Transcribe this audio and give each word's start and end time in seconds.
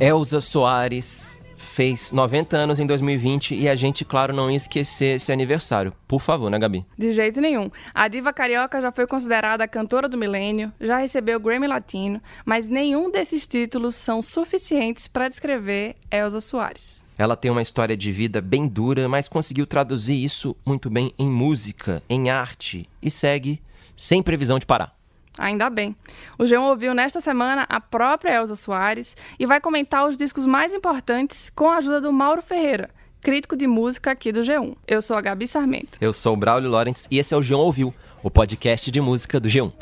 Elza 0.00 0.40
Soares 0.40 1.36
fez 1.56 2.12
90 2.12 2.56
anos 2.56 2.78
em 2.78 2.86
2020 2.86 3.56
e 3.56 3.68
a 3.68 3.74
gente, 3.74 4.04
claro, 4.04 4.32
não 4.32 4.48
ia 4.48 4.56
esquecer 4.56 5.16
esse 5.16 5.32
aniversário. 5.32 5.92
Por 6.06 6.20
favor, 6.20 6.48
né, 6.48 6.58
Gabi? 6.58 6.86
De 6.96 7.10
jeito 7.10 7.40
nenhum. 7.40 7.68
A 7.92 8.06
diva 8.06 8.32
carioca 8.32 8.80
já 8.80 8.92
foi 8.92 9.08
considerada 9.08 9.64
a 9.64 9.68
cantora 9.68 10.08
do 10.08 10.16
milênio, 10.16 10.72
já 10.80 10.98
recebeu 10.98 11.38
o 11.38 11.40
Grammy 11.40 11.66
Latino, 11.66 12.22
mas 12.44 12.68
nenhum 12.68 13.10
desses 13.10 13.44
títulos 13.44 13.96
são 13.96 14.22
suficientes 14.22 15.08
para 15.08 15.28
descrever 15.28 15.96
Elza 16.12 16.40
Soares. 16.40 17.04
Ela 17.18 17.34
tem 17.34 17.50
uma 17.50 17.62
história 17.62 17.96
de 17.96 18.12
vida 18.12 18.40
bem 18.40 18.68
dura, 18.68 19.08
mas 19.08 19.26
conseguiu 19.26 19.66
traduzir 19.66 20.22
isso 20.22 20.54
muito 20.64 20.88
bem 20.88 21.12
em 21.18 21.26
música, 21.28 22.04
em 22.08 22.30
arte 22.30 22.88
e 23.02 23.10
segue 23.10 23.60
sem 23.96 24.22
previsão 24.22 24.60
de 24.60 24.66
parar. 24.66 24.97
Ainda 25.38 25.70
bem. 25.70 25.96
O 26.38 26.44
João 26.44 26.64
ouviu 26.64 26.94
nesta 26.94 27.20
semana 27.20 27.64
a 27.68 27.80
própria 27.80 28.34
Elza 28.34 28.56
Soares 28.56 29.16
e 29.38 29.46
vai 29.46 29.60
comentar 29.60 30.08
os 30.08 30.16
discos 30.16 30.44
mais 30.44 30.74
importantes 30.74 31.50
com 31.54 31.70
a 31.70 31.76
ajuda 31.76 32.00
do 32.00 32.12
Mauro 32.12 32.42
Ferreira, 32.42 32.90
crítico 33.20 33.56
de 33.56 33.66
música 33.66 34.10
aqui 34.10 34.32
do 34.32 34.40
G1. 34.40 34.76
Eu 34.86 35.00
sou 35.00 35.16
a 35.16 35.20
Gabi 35.20 35.46
Sarmento. 35.46 35.98
Eu 36.00 36.12
sou 36.12 36.34
o 36.34 36.36
Braulio 36.36 36.70
Lawrence 36.70 37.06
e 37.10 37.18
esse 37.18 37.32
é 37.32 37.36
o 37.36 37.42
João 37.42 37.62
Ouviu, 37.62 37.94
o 38.22 38.30
podcast 38.30 38.90
de 38.90 39.00
música 39.00 39.38
do 39.38 39.48
G1. 39.48 39.72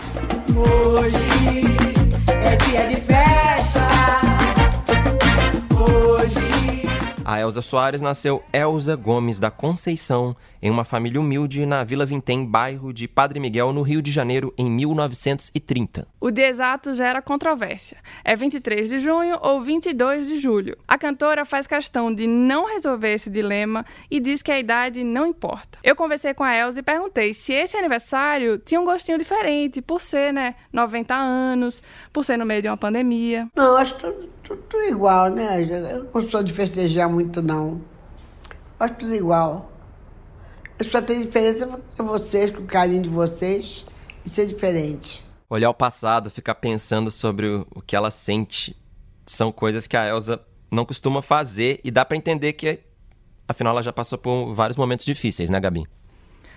Hoje 0.55 1.76
A 7.37 7.41
Elza 7.41 7.61
Soares 7.61 8.01
nasceu 8.01 8.43
Elza 8.51 8.97
Gomes 8.97 9.39
da 9.39 9.51
Conceição 9.51 10.35
em 10.63 10.71
uma 10.71 10.85
família 10.85 11.21
humilde 11.21 11.67
na 11.67 11.85
Vila 11.85 12.07
Vintém, 12.07 12.47
bairro 12.47 12.95
de 12.95 13.07
Padre 13.07 13.39
Miguel, 13.39 13.75
no 13.75 13.83
Rio 13.83 14.01
de 14.01 14.11
Janeiro, 14.11 14.55
em 14.57 14.71
1930. 14.71 16.09
O 16.19 16.31
dia 16.31 16.49
exato 16.49 16.95
gera 16.95 17.21
controvérsia. 17.21 17.99
É 18.25 18.35
23 18.35 18.89
de 18.89 18.99
junho 18.99 19.39
ou 19.43 19.61
22 19.61 20.27
de 20.27 20.37
julho. 20.37 20.79
A 20.89 20.97
cantora 20.97 21.45
faz 21.45 21.67
questão 21.67 22.13
de 22.13 22.27
não 22.27 22.67
resolver 22.67 23.13
esse 23.13 23.29
dilema 23.29 23.85
e 24.11 24.19
diz 24.19 24.43
que 24.43 24.51
a 24.51 24.59
idade 24.59 25.05
não 25.05 25.27
importa. 25.27 25.79
Eu 25.85 25.95
conversei 25.95 26.33
com 26.33 26.43
a 26.43 26.57
Elza 26.57 26.81
e 26.81 26.83
perguntei 26.83 27.35
se 27.35 27.53
esse 27.53 27.77
aniversário 27.77 28.59
tinha 28.59 28.81
um 28.81 28.85
gostinho 28.87 29.19
diferente, 29.19 29.83
por 29.83 30.01
ser, 30.01 30.33
né, 30.33 30.55
90 30.73 31.15
anos, 31.15 31.83
por 32.15 32.25
ser 32.25 32.39
no 32.39 32.47
meio 32.47 32.63
de 32.63 32.69
uma 32.69 32.79
pandemia. 32.79 33.47
Não, 33.55 33.77
acho 33.77 33.95
tudo, 33.97 34.27
tudo, 34.47 34.83
igual, 34.85 35.31
né? 35.31 35.63
Eu 35.63 36.09
não 36.13 36.29
sou 36.29 36.43
de 36.43 36.53
festejar 36.53 37.09
muito, 37.09 37.43
não. 37.43 37.81
Acho 38.79 38.95
tudo 38.95 39.15
igual. 39.15 39.73
Eu 40.79 40.85
só 40.85 41.01
tenho 41.01 41.25
diferença 41.25 41.67
com 41.97 42.05
vocês, 42.05 42.51
com 42.51 42.63
o 42.63 42.67
carinho 42.67 43.03
de 43.03 43.09
vocês, 43.09 43.87
e 44.25 44.29
ser 44.29 44.47
diferente. 44.47 45.25
Olhar 45.49 45.71
o 45.71 45.75
passado, 45.75 46.31
ficar 46.31 46.57
pensando 46.57 47.11
sobre 47.11 47.47
o, 47.47 47.67
o 47.75 47.81
que 47.81 47.97
ela 47.97 48.11
sente, 48.11 48.77
são 49.25 49.51
coisas 49.51 49.87
que 49.87 49.97
a 49.97 50.07
Elsa 50.07 50.41
não 50.71 50.85
costuma 50.85 51.23
fazer 51.23 51.81
e 51.83 51.91
dá 51.91 52.05
para 52.05 52.17
entender 52.17 52.53
que, 52.53 52.81
afinal, 53.49 53.73
ela 53.73 53.83
já 53.83 53.93
passou 53.93 54.19
por 54.19 54.53
vários 54.53 54.77
momentos 54.77 55.07
difíceis, 55.07 55.49
né, 55.49 55.59
Gabi? 55.59 55.85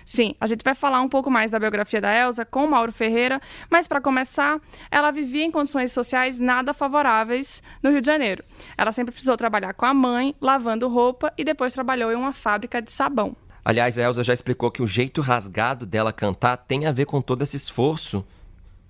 Sim, 0.04 0.34
a 0.40 0.46
gente 0.46 0.64
vai 0.64 0.74
falar 0.74 1.00
um 1.00 1.08
pouco 1.08 1.30
mais 1.30 1.50
da 1.50 1.58
biografia 1.58 2.00
da 2.00 2.14
Elsa 2.14 2.44
com 2.44 2.66
Mauro 2.66 2.92
Ferreira, 2.92 3.40
mas 3.68 3.86
para 3.86 4.00
começar, 4.00 4.60
ela 4.90 5.10
vivia 5.10 5.44
em 5.44 5.50
condições 5.50 5.92
sociais 5.92 6.38
nada 6.38 6.74
favoráveis 6.74 7.62
no 7.82 7.90
Rio 7.90 8.00
de 8.00 8.06
Janeiro. 8.06 8.44
Ela 8.76 8.92
sempre 8.92 9.12
precisou 9.12 9.36
trabalhar 9.36 9.74
com 9.74 9.86
a 9.86 9.94
mãe, 9.94 10.34
lavando 10.40 10.88
roupa 10.88 11.32
e 11.36 11.44
depois 11.44 11.72
trabalhou 11.72 12.10
em 12.10 12.16
uma 12.16 12.32
fábrica 12.32 12.80
de 12.82 12.90
sabão. 12.90 13.36
Aliás, 13.64 13.98
a 13.98 14.02
Elsa 14.02 14.24
já 14.24 14.32
explicou 14.32 14.70
que 14.70 14.82
o 14.82 14.86
jeito 14.86 15.20
rasgado 15.20 15.84
dela 15.84 16.12
cantar 16.12 16.56
tem 16.56 16.86
a 16.86 16.92
ver 16.92 17.04
com 17.04 17.20
todo 17.20 17.42
esse 17.42 17.56
esforço 17.56 18.24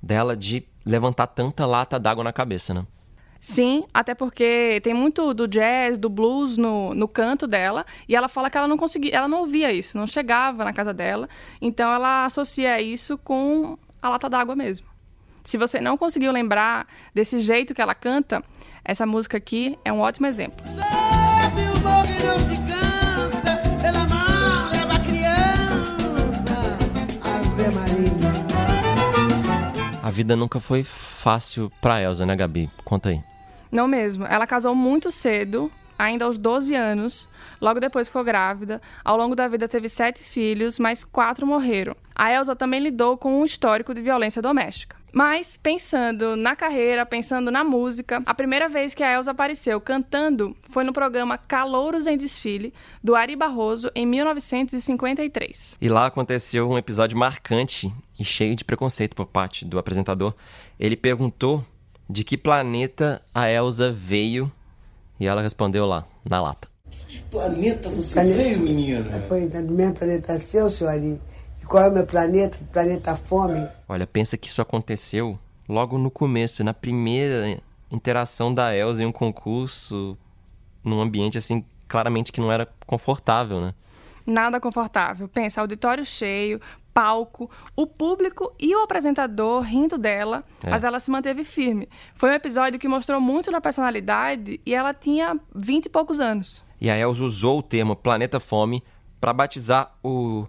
dela 0.02 0.36
de 0.36 0.64
levantar 0.84 1.26
tanta 1.26 1.66
lata 1.66 1.98
d'água 1.98 2.24
na 2.24 2.32
cabeça, 2.32 2.72
né? 2.72 2.86
Sim, 3.40 3.84
até 3.92 4.14
porque 4.14 4.80
tem 4.82 4.92
muito 4.92 5.32
do 5.32 5.48
jazz, 5.48 5.96
do 5.96 6.10
blues 6.10 6.58
no, 6.58 6.94
no 6.94 7.08
canto 7.08 7.46
dela, 7.46 7.86
e 8.06 8.14
ela 8.14 8.28
fala 8.28 8.50
que 8.50 8.58
ela 8.58 8.68
não 8.68 8.76
conseguia, 8.76 9.16
ela 9.16 9.26
não 9.28 9.40
ouvia 9.40 9.72
isso, 9.72 9.96
não 9.96 10.06
chegava 10.06 10.62
na 10.62 10.72
casa 10.72 10.92
dela, 10.92 11.28
então 11.60 11.92
ela 11.92 12.26
associa 12.26 12.80
isso 12.80 13.16
com 13.16 13.78
a 14.02 14.10
lata 14.10 14.28
d'água 14.28 14.54
mesmo. 14.54 14.86
Se 15.42 15.56
você 15.56 15.80
não 15.80 15.96
conseguiu 15.96 16.30
lembrar 16.32 16.86
desse 17.14 17.38
jeito 17.38 17.74
que 17.74 17.80
ela 17.80 17.94
canta, 17.94 18.44
essa 18.84 19.06
música 19.06 19.38
aqui 19.38 19.78
é 19.84 19.92
um 19.92 20.00
ótimo 20.00 20.26
exemplo. 20.26 20.62
Leva 20.76 22.10
a 30.10 30.12
vida 30.12 30.34
nunca 30.34 30.58
foi 30.58 30.82
fácil 30.82 31.70
pra 31.80 32.02
Elsa, 32.02 32.26
né, 32.26 32.34
Gabi? 32.34 32.68
Conta 32.84 33.10
aí. 33.10 33.29
Não 33.70 33.86
mesmo. 33.86 34.24
Ela 34.26 34.46
casou 34.46 34.74
muito 34.74 35.10
cedo, 35.10 35.70
ainda 35.98 36.24
aos 36.24 36.38
12 36.38 36.74
anos. 36.74 37.28
Logo 37.60 37.78
depois 37.78 38.08
ficou 38.08 38.24
grávida. 38.24 38.80
Ao 39.04 39.16
longo 39.16 39.36
da 39.36 39.46
vida 39.46 39.68
teve 39.68 39.88
sete 39.88 40.22
filhos, 40.22 40.78
mas 40.78 41.04
quatro 41.04 41.46
morreram. 41.46 41.94
A 42.14 42.32
Elsa 42.32 42.56
também 42.56 42.80
lidou 42.80 43.16
com 43.16 43.40
um 43.40 43.44
histórico 43.44 43.94
de 43.94 44.02
violência 44.02 44.40
doméstica. 44.40 45.00
Mas, 45.12 45.56
pensando 45.56 46.36
na 46.36 46.54
carreira, 46.54 47.04
pensando 47.04 47.50
na 47.50 47.64
música, 47.64 48.22
a 48.24 48.32
primeira 48.32 48.68
vez 48.68 48.94
que 48.94 49.02
a 49.02 49.12
Elsa 49.12 49.32
apareceu 49.32 49.80
cantando 49.80 50.56
foi 50.62 50.84
no 50.84 50.92
programa 50.92 51.36
Calouros 51.36 52.06
em 52.06 52.16
Desfile, 52.16 52.72
do 53.02 53.16
Ari 53.16 53.34
Barroso, 53.34 53.90
em 53.94 54.06
1953. 54.06 55.78
E 55.80 55.88
lá 55.88 56.06
aconteceu 56.06 56.70
um 56.70 56.78
episódio 56.78 57.18
marcante 57.18 57.92
e 58.18 58.24
cheio 58.24 58.54
de 58.54 58.64
preconceito 58.64 59.16
por 59.16 59.26
parte 59.26 59.64
do 59.64 59.78
apresentador. 59.78 60.32
Ele 60.78 60.96
perguntou 60.96 61.64
de 62.10 62.24
que 62.24 62.36
planeta 62.36 63.22
a 63.34 63.50
Elsa 63.50 63.90
veio 63.92 64.50
e 65.18 65.26
ela 65.26 65.42
respondeu 65.42 65.86
lá, 65.86 66.04
na 66.28 66.40
lata. 66.40 66.68
Que 67.08 67.20
planeta 67.22 67.88
você 67.88 68.14
Planeta- 68.14 68.36
veio, 68.36 68.60
menina? 68.60 69.24
Pois 69.28 69.54
é, 69.54 69.62
do 69.62 69.72
mesmo 69.72 69.94
planeta 69.94 70.38
seu, 70.40 70.68
senhorinha. 70.70 71.20
E 71.62 71.66
qual 71.66 71.84
é 71.84 71.88
o 71.88 71.92
meu 71.92 72.04
planeta? 72.06 72.58
Planeta 72.72 73.14
Fome. 73.14 73.68
Olha, 73.88 74.06
pensa 74.06 74.36
que 74.36 74.48
isso 74.48 74.60
aconteceu 74.60 75.38
logo 75.68 75.98
no 75.98 76.10
começo, 76.10 76.64
na 76.64 76.74
primeira 76.74 77.60
interação 77.90 78.52
da 78.52 78.74
Elsa 78.74 79.02
em 79.02 79.06
um 79.06 79.12
concurso, 79.12 80.16
num 80.82 81.00
ambiente 81.00 81.38
assim, 81.38 81.64
claramente 81.86 82.32
que 82.32 82.40
não 82.40 82.50
era 82.50 82.66
confortável, 82.86 83.60
né? 83.60 83.74
Nada 84.26 84.60
confortável. 84.60 85.28
Pensa, 85.28 85.60
auditório 85.60 86.04
cheio, 86.04 86.60
palco, 86.92 87.50
o 87.76 87.86
público 87.86 88.52
e 88.58 88.74
o 88.74 88.82
apresentador 88.82 89.62
rindo 89.62 89.96
dela, 89.96 90.44
É. 90.64 90.70
mas 90.70 90.84
ela 90.84 90.98
se 91.00 91.10
manteve 91.10 91.44
firme. 91.44 91.88
Foi 92.14 92.30
um 92.30 92.34
episódio 92.34 92.78
que 92.78 92.88
mostrou 92.88 93.20
muito 93.20 93.50
da 93.50 93.60
personalidade 93.60 94.60
e 94.66 94.74
ela 94.74 94.92
tinha 94.92 95.38
vinte 95.54 95.86
e 95.86 95.88
poucos 95.88 96.20
anos. 96.20 96.62
E 96.80 96.90
a 96.90 96.98
Elsa 96.98 97.22
usou 97.24 97.58
o 97.58 97.62
termo 97.62 97.94
Planeta 97.94 98.40
Fome 98.40 98.82
para 99.20 99.32
batizar 99.32 99.92
o 100.02 100.46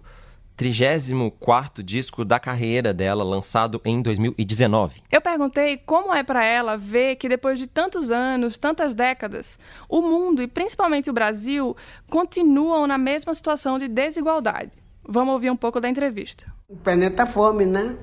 34º 0.56 1.82
disco 1.82 2.24
da 2.24 2.38
carreira 2.38 2.92
dela, 2.92 3.24
lançado 3.24 3.80
em 3.84 4.00
2019. 4.02 5.02
Eu 5.10 5.20
perguntei 5.20 5.76
como 5.78 6.14
é 6.14 6.22
para 6.22 6.44
ela 6.44 6.76
ver 6.76 7.16
que 7.16 7.28
depois 7.28 7.58
de 7.58 7.66
tantos 7.66 8.10
anos, 8.10 8.56
tantas 8.58 8.94
décadas, 8.94 9.58
o 9.88 10.00
mundo 10.02 10.42
e 10.42 10.46
principalmente 10.46 11.10
o 11.10 11.12
Brasil 11.12 11.76
continuam 12.10 12.86
na 12.86 12.98
mesma 12.98 13.34
situação 13.34 13.78
de 13.78 13.88
desigualdade. 13.88 14.72
Vamos 15.04 15.34
ouvir 15.34 15.50
um 15.50 15.56
pouco 15.56 15.80
da 15.80 15.88
entrevista. 15.88 16.46
O 16.68 16.76
planeta 16.76 17.26
Fome, 17.26 17.66
né? 17.66 17.96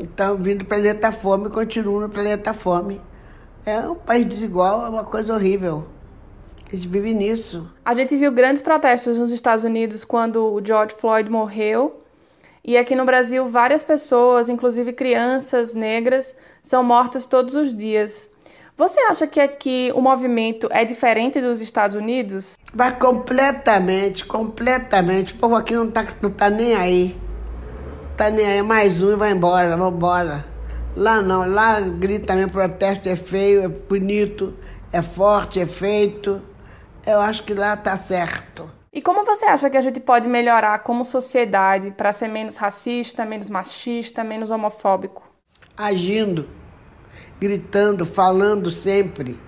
Então, 0.00 0.36
vindo 0.36 0.60
do 0.60 0.64
planeta 0.64 1.10
Fome, 1.10 1.50
continuo 1.50 2.00
no 2.00 2.08
planeta 2.08 2.52
Fome. 2.52 3.00
É 3.64 3.80
um 3.80 3.94
país 3.94 4.26
desigual, 4.26 4.84
é 4.84 4.88
uma 4.88 5.04
coisa 5.04 5.34
horrível. 5.34 5.86
A 6.66 6.76
gente 6.76 6.88
vive 6.88 7.14
nisso. 7.14 7.70
A 7.84 7.94
gente 7.94 8.16
viu 8.16 8.32
grandes 8.32 8.60
protestos 8.60 9.18
nos 9.18 9.30
Estados 9.30 9.64
Unidos 9.64 10.04
quando 10.04 10.52
o 10.52 10.64
George 10.64 10.94
Floyd 10.94 11.30
morreu. 11.30 12.02
E 12.64 12.76
aqui 12.76 12.94
no 12.94 13.04
Brasil, 13.04 13.48
várias 13.48 13.84
pessoas, 13.84 14.48
inclusive 14.48 14.92
crianças 14.92 15.74
negras, 15.74 16.34
são 16.62 16.82
mortas 16.82 17.26
todos 17.26 17.54
os 17.54 17.74
dias. 17.74 18.30
Você 18.76 18.98
acha 19.02 19.24
que 19.28 19.38
aqui 19.38 19.92
o 19.94 20.00
movimento 20.00 20.68
é 20.72 20.84
diferente 20.84 21.40
dos 21.40 21.60
Estados 21.60 21.94
Unidos? 21.94 22.58
Vai 22.74 22.98
completamente, 22.98 24.24
completamente. 24.24 25.32
O 25.32 25.36
povo 25.36 25.54
aqui 25.54 25.74
não 25.76 25.88
tá, 25.88 26.04
não 26.20 26.28
tá 26.28 26.50
nem 26.50 26.74
aí. 26.74 27.16
Tá 28.16 28.30
nem 28.30 28.44
aí, 28.44 28.62
mais 28.62 29.00
um 29.00 29.12
e 29.12 29.16
vai 29.16 29.30
embora, 29.30 29.76
vamos 29.76 29.94
embora. 29.94 30.44
Lá 30.96 31.22
não, 31.22 31.48
lá 31.48 31.80
grita 31.80 32.26
também, 32.26 32.48
protesto 32.48 33.08
é 33.08 33.14
feio, 33.14 33.62
é 33.62 33.68
bonito, 33.68 34.56
é 34.92 35.00
forte, 35.00 35.60
é 35.60 35.66
feito. 35.66 36.42
Eu 37.06 37.20
acho 37.20 37.44
que 37.44 37.54
lá 37.54 37.76
tá 37.76 37.96
certo. 37.96 38.68
E 38.92 39.00
como 39.00 39.24
você 39.24 39.44
acha 39.44 39.70
que 39.70 39.76
a 39.76 39.80
gente 39.80 40.00
pode 40.00 40.28
melhorar 40.28 40.80
como 40.80 41.04
sociedade 41.04 41.92
para 41.92 42.12
ser 42.12 42.26
menos 42.26 42.56
racista, 42.56 43.24
menos 43.24 43.48
machista, 43.48 44.24
menos 44.24 44.50
homofóbico? 44.50 45.22
Agindo, 45.76 46.48
gritando, 47.44 48.06
falando 48.06 48.70
sempre, 48.70 49.38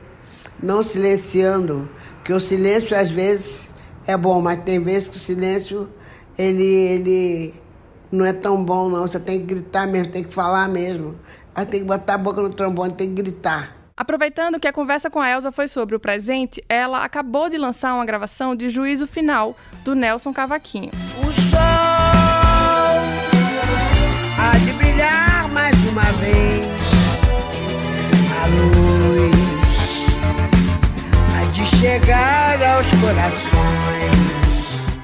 não 0.62 0.82
silenciando. 0.82 1.88
Porque 2.16 2.32
o 2.32 2.40
silêncio 2.40 2.94
às 2.94 3.10
vezes 3.10 3.70
é 4.06 4.16
bom, 4.16 4.42
mas 4.42 4.62
tem 4.62 4.78
vezes 4.82 5.08
que 5.08 5.16
o 5.16 5.20
silêncio 5.20 5.88
ele, 6.36 6.64
ele 6.64 7.54
não 8.12 8.26
é 8.26 8.34
tão 8.34 8.62
bom 8.62 8.90
não. 8.90 9.06
Você 9.06 9.18
tem 9.18 9.40
que 9.40 9.46
gritar 9.46 9.86
mesmo, 9.86 10.12
tem 10.12 10.22
que 10.22 10.32
falar 10.32 10.68
mesmo. 10.68 11.18
Aí 11.54 11.64
tem 11.64 11.80
que 11.80 11.86
botar 11.86 12.14
a 12.14 12.18
boca 12.18 12.42
no 12.42 12.50
trombone, 12.50 12.92
tem 12.92 13.08
que 13.08 13.14
gritar. 13.14 13.74
Aproveitando 13.96 14.60
que 14.60 14.68
a 14.68 14.72
conversa 14.74 15.08
com 15.08 15.18
a 15.18 15.30
Elsa 15.30 15.50
foi 15.50 15.68
sobre 15.68 15.96
o 15.96 16.00
presente, 16.00 16.62
ela 16.68 17.02
acabou 17.02 17.48
de 17.48 17.56
lançar 17.56 17.94
uma 17.94 18.04
gravação 18.04 18.54
de 18.54 18.68
Juízo 18.68 19.06
Final, 19.06 19.56
do 19.82 19.94
Nelson 19.94 20.34
Cavaquinho. 20.34 20.90
O 21.18 21.32
sol 21.50 21.58
há 24.38 24.58
de 24.62 24.72
brilhar 24.74 25.48
mais 25.48 25.74
uma 25.90 26.02
vez. 26.20 26.45
Chegar 31.80 32.62
aos 32.62 32.90
corações. 32.90 34.16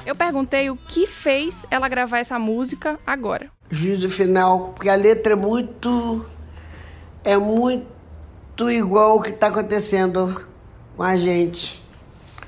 Eu 0.07 0.17
perguntei 0.17 0.71
o 0.71 0.77
que 0.77 1.07
fez 1.07 1.67
ela 1.71 1.89
gravar 1.89 2.19
essa 2.19 2.39
música 2.39 2.99
agora. 3.07 3.51
Juízo 3.71 4.11
final, 4.11 4.73
porque 4.75 4.89
a 4.89 4.95
letra 4.95 5.35
é 5.35 5.37
muito. 5.37 6.25
é 7.25 7.37
muito 7.37 8.71
igual 8.71 9.17
o 9.17 9.23
que 9.23 9.31
está 9.31 9.49
acontecendo 9.49 10.47
com 10.97 11.03
a 11.03 11.17
gente. 11.17 11.83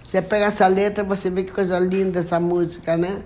Você 0.04 0.20
pega 0.22 0.46
essa 0.46 0.66
letra, 0.66 1.04
você 1.04 1.28
vê 1.30 1.44
que 1.44 1.52
coisa 1.52 1.78
linda 1.78 2.20
essa 2.20 2.40
música, 2.40 2.96
né? 2.96 3.22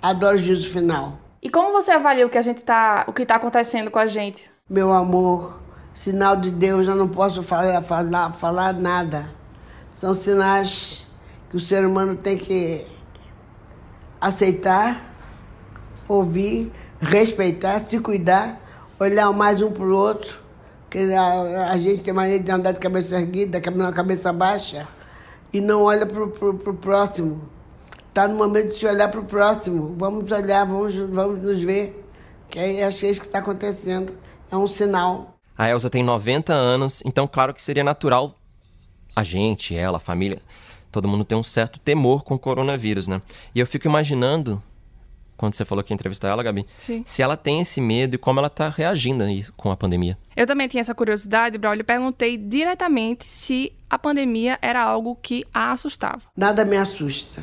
Adoro 0.00 0.38
juízo 0.38 0.70
final. 0.70 1.18
E 1.40 1.50
como 1.50 1.72
você 1.72 1.90
avalia 1.90 2.26
o 2.26 2.30
que 2.30 2.38
a 2.38 2.42
gente 2.42 2.62
tá, 2.62 3.04
o 3.06 3.12
que 3.12 3.26
tá 3.26 3.36
acontecendo 3.36 3.90
com 3.90 3.98
a 3.98 4.06
gente? 4.06 4.48
Meu 4.68 4.92
amor, 4.92 5.60
sinal 5.92 6.36
de 6.36 6.50
Deus, 6.50 6.86
eu 6.86 6.94
não 6.94 7.08
posso 7.08 7.42
falar, 7.42 7.82
falar, 7.82 8.32
falar 8.34 8.72
nada. 8.72 9.41
São 10.02 10.14
sinais 10.14 11.06
que 11.48 11.56
o 11.56 11.60
ser 11.60 11.86
humano 11.86 12.16
tem 12.16 12.36
que 12.36 12.84
aceitar, 14.20 15.14
ouvir, 16.08 16.72
respeitar, 16.98 17.78
se 17.78 18.00
cuidar, 18.00 18.60
olhar 18.98 19.32
mais 19.32 19.62
um 19.62 19.70
para 19.70 19.84
o 19.84 19.96
outro. 19.96 20.40
Porque 20.82 20.98
a, 20.98 21.70
a 21.70 21.78
gente 21.78 22.02
tem 22.02 22.12
maneira 22.12 22.42
de 22.42 22.50
andar 22.50 22.72
de 22.72 22.80
cabeça 22.80 23.14
erguida, 23.14 23.60
cabeça 23.60 24.32
baixa, 24.32 24.88
e 25.52 25.60
não 25.60 25.84
olha 25.84 26.04
para 26.04 26.20
o 26.24 26.74
próximo. 26.74 27.48
Está 28.08 28.26
no 28.26 28.34
momento 28.34 28.70
de 28.70 28.78
se 28.78 28.86
olhar 28.86 29.08
para 29.08 29.20
o 29.20 29.24
próximo. 29.24 29.94
Vamos 29.96 30.32
olhar, 30.32 30.66
vamos, 30.66 30.96
vamos 30.96 31.40
nos 31.40 31.62
ver. 31.62 32.04
Que 32.48 32.58
aí 32.58 32.82
acho 32.82 32.98
que 32.98 33.06
é 33.06 33.10
isso 33.12 33.20
que 33.20 33.28
está 33.28 33.38
acontecendo. 33.38 34.14
É 34.50 34.56
um 34.56 34.66
sinal. 34.66 35.36
A 35.56 35.70
Elsa 35.70 35.88
tem 35.88 36.02
90 36.02 36.52
anos, 36.52 37.04
então 37.04 37.28
claro 37.28 37.54
que 37.54 37.62
seria 37.62 37.84
natural 37.84 38.34
a 39.14 39.22
gente, 39.22 39.76
ela, 39.76 39.98
a 39.98 40.00
família, 40.00 40.40
todo 40.90 41.08
mundo 41.08 41.24
tem 41.24 41.36
um 41.36 41.42
certo 41.42 41.78
temor 41.78 42.24
com 42.24 42.34
o 42.34 42.38
coronavírus, 42.38 43.08
né? 43.08 43.20
E 43.54 43.60
eu 43.60 43.66
fico 43.66 43.86
imaginando, 43.86 44.62
quando 45.36 45.54
você 45.54 45.64
falou 45.64 45.82
que 45.82 45.92
ia 45.92 45.94
entrevistar 45.94 46.28
ela, 46.28 46.42
Gabi, 46.42 46.66
Sim. 46.76 47.02
se 47.06 47.22
ela 47.22 47.36
tem 47.36 47.60
esse 47.60 47.80
medo 47.80 48.14
e 48.14 48.18
como 48.18 48.38
ela 48.38 48.50
tá 48.50 48.68
reagindo 48.68 49.24
aí 49.24 49.44
com 49.56 49.70
a 49.70 49.76
pandemia. 49.76 50.16
Eu 50.36 50.46
também 50.46 50.68
tinha 50.68 50.80
essa 50.80 50.94
curiosidade, 50.94 51.58
Braulio, 51.58 51.80
e 51.80 51.84
perguntei 51.84 52.36
diretamente 52.36 53.24
se 53.24 53.72
a 53.88 53.98
pandemia 53.98 54.58
era 54.62 54.82
algo 54.82 55.16
que 55.20 55.44
a 55.52 55.72
assustava. 55.72 56.22
Nada 56.36 56.64
me 56.64 56.76
assusta. 56.76 57.42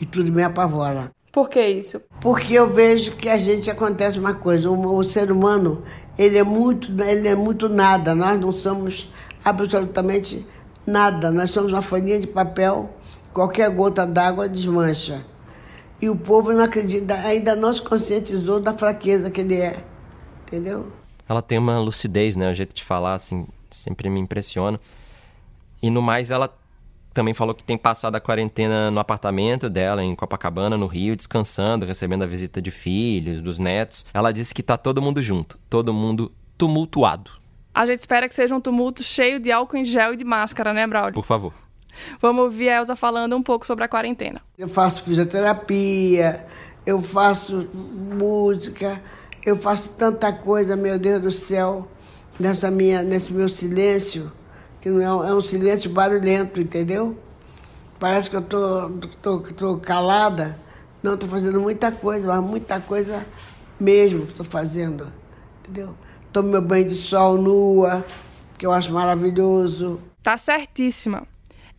E 0.00 0.06
tudo 0.06 0.32
me 0.32 0.42
apavora. 0.42 1.10
Por 1.32 1.50
que 1.50 1.60
isso? 1.60 2.00
Porque 2.20 2.54
eu 2.54 2.72
vejo 2.72 3.16
que 3.16 3.28
a 3.28 3.36
gente 3.36 3.70
acontece 3.70 4.18
uma 4.18 4.34
coisa, 4.34 4.70
o, 4.70 4.96
o 4.96 5.04
ser 5.04 5.30
humano, 5.30 5.82
ele 6.16 6.38
é 6.38 6.42
muito, 6.42 6.90
ele 7.02 7.28
é 7.28 7.34
muito 7.34 7.68
nada, 7.68 8.14
nós 8.14 8.40
não 8.40 8.50
somos 8.50 9.08
absolutamente 9.44 10.46
nada, 10.88 11.30
nós 11.30 11.50
somos 11.50 11.72
uma 11.72 11.82
folhinha 11.82 12.18
de 12.18 12.26
papel, 12.26 12.90
qualquer 13.32 13.70
gota 13.70 14.06
d'água 14.06 14.48
desmancha. 14.48 15.24
E 16.00 16.08
o 16.08 16.16
povo 16.16 16.52
não 16.52 16.64
acredita, 16.64 17.14
ainda 17.14 17.54
não 17.54 17.72
se 17.72 17.82
conscientizou 17.82 18.60
da 18.60 18.72
fraqueza 18.72 19.30
que 19.30 19.40
ele 19.40 19.56
é, 19.56 19.84
entendeu? 20.46 20.92
Ela 21.28 21.42
tem 21.42 21.58
uma 21.58 21.78
lucidez, 21.78 22.36
né? 22.36 22.50
O 22.50 22.54
jeito 22.54 22.74
de 22.74 22.84
falar, 22.84 23.14
assim, 23.14 23.46
sempre 23.70 24.08
me 24.08 24.18
impressiona. 24.18 24.80
E 25.82 25.90
no 25.90 26.00
mais, 26.00 26.30
ela 26.30 26.52
também 27.12 27.34
falou 27.34 27.54
que 27.54 27.64
tem 27.64 27.76
passado 27.76 28.14
a 28.14 28.20
quarentena 28.20 28.90
no 28.90 29.00
apartamento 29.00 29.68
dela, 29.68 30.02
em 30.04 30.14
Copacabana, 30.14 30.76
no 30.76 30.86
Rio, 30.86 31.16
descansando, 31.16 31.84
recebendo 31.84 32.22
a 32.22 32.26
visita 32.26 32.62
de 32.62 32.70
filhos, 32.70 33.42
dos 33.42 33.58
netos. 33.58 34.06
Ela 34.14 34.32
disse 34.32 34.54
que 34.54 34.62
tá 34.62 34.76
todo 34.76 35.02
mundo 35.02 35.20
junto, 35.22 35.58
todo 35.68 35.92
mundo 35.92 36.32
tumultuado. 36.56 37.32
A 37.78 37.86
gente 37.86 38.00
espera 38.00 38.28
que 38.28 38.34
seja 38.34 38.52
um 38.56 38.60
tumulto 38.60 39.04
cheio 39.04 39.38
de 39.38 39.52
álcool 39.52 39.76
em 39.76 39.84
gel 39.84 40.14
e 40.14 40.16
de 40.16 40.24
máscara, 40.24 40.72
né, 40.72 40.84
Braulio? 40.84 41.14
Por 41.14 41.24
favor. 41.24 41.54
Vamos 42.20 42.42
ouvir 42.42 42.70
a 42.70 42.78
Elsa 42.78 42.96
falando 42.96 43.36
um 43.36 43.42
pouco 43.42 43.64
sobre 43.64 43.84
a 43.84 43.88
quarentena. 43.88 44.42
Eu 44.58 44.68
faço 44.68 45.04
fisioterapia, 45.04 46.44
eu 46.84 47.00
faço 47.00 47.68
música, 47.72 49.00
eu 49.46 49.56
faço 49.56 49.90
tanta 49.90 50.32
coisa, 50.32 50.74
meu 50.74 50.98
Deus 50.98 51.22
do 51.22 51.30
céu, 51.30 51.86
nessa 52.36 52.68
minha, 52.68 53.00
nesse 53.00 53.32
meu 53.32 53.48
silêncio, 53.48 54.32
que 54.80 54.90
não 54.90 55.00
é 55.00 55.14
um, 55.14 55.28
é 55.28 55.34
um 55.34 55.40
silêncio 55.40 55.88
barulhento, 55.88 56.60
entendeu? 56.60 57.16
Parece 58.00 58.28
que 58.28 58.34
eu 58.34 58.42
tô, 58.42 58.90
tô, 59.22 59.38
tô 59.52 59.76
calada. 59.76 60.58
Não, 61.00 61.14
estou 61.14 61.28
fazendo 61.28 61.60
muita 61.60 61.92
coisa, 61.92 62.26
mas 62.26 62.44
muita 62.44 62.80
coisa 62.80 63.24
mesmo 63.78 64.26
que 64.26 64.32
estou 64.32 64.46
fazendo, 64.46 65.12
entendeu? 65.60 65.94
Tomo 66.32 66.48
meu 66.48 66.62
banho 66.62 66.86
de 66.88 66.94
sol 66.94 67.38
nua, 67.38 68.04
que 68.56 68.66
eu 68.66 68.72
acho 68.72 68.92
maravilhoso. 68.92 70.00
Tá 70.22 70.36
certíssima. 70.36 71.26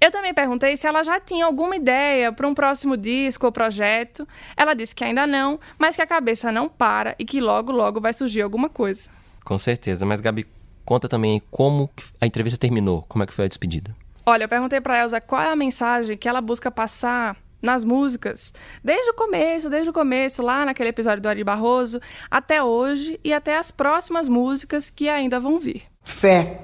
Eu 0.01 0.12
também 0.12 0.34
perguntei 0.34 0.78
se 0.78 0.88
ela 0.88 1.04
já 1.04 1.19
tinha 1.19 1.46
alguma 1.46 1.75
ideia 1.75 2.31
para 2.31 2.48
um 2.48 2.54
próximo 2.54 2.96
disco 2.96 3.46
ou 3.46 3.51
projeto. 3.51 4.25
Ela 4.56 4.74
disse 4.74 4.96
que 4.96 5.04
ainda 5.04 5.28
não, 5.28 5.60
mas 5.78 5.96
que 5.96 6.01
a 6.01 6.07
cabeça 6.07 6.51
não 6.51 6.69
para 6.69 7.16
e 7.19 7.25
que 7.25 7.42
logo, 7.42 7.72
logo 7.72 8.00
vai 8.00 8.13
surgir 8.13 8.42
alguma 8.42 8.69
coisa. 8.69 9.10
Com 9.44 9.60
certeza. 9.60 10.06
Mas, 10.06 10.22
Gabi, 10.22 10.48
conta 10.86 11.10
também 11.10 11.42
como 11.52 11.90
a 12.22 12.25
entrevista 12.25 12.57
terminou, 12.57 13.04
como 13.10 13.24
é 13.24 13.28
que 13.28 13.34
foi 13.34 13.45
a 13.45 13.48
despedida. 13.50 13.94
Olha, 14.25 14.45
eu 14.45 14.50
perguntei 14.50 14.80
para 14.80 15.02
Elsa 15.02 15.19
qual 15.19 15.42
é 15.42 15.52
a 15.52 15.56
mensagem 15.56 16.18
que 16.18 16.30
ela 16.30 16.40
busca 16.40 16.72
passar 16.72 17.36
nas 17.62 17.84
músicas, 17.84 18.54
desde 18.84 19.12
o 19.12 19.14
começo, 19.14 19.70
desde 19.70 19.90
o 19.90 19.94
começo, 19.94 20.42
lá 20.42 20.66
naquele 20.66 20.90
episódio 20.90 21.22
do 21.22 21.30
Ari 21.30 21.44
Barroso, 21.44 22.00
até 22.30 22.64
hoje 22.64 23.20
e 23.24 23.34
até 23.34 23.58
as 23.58 23.72
próximas 23.72 24.30
músicas 24.30 24.90
que 24.90 25.10
ainda 25.10 25.40
vão 25.40 25.60
vir. 25.60 25.84
Fé, 26.04 26.62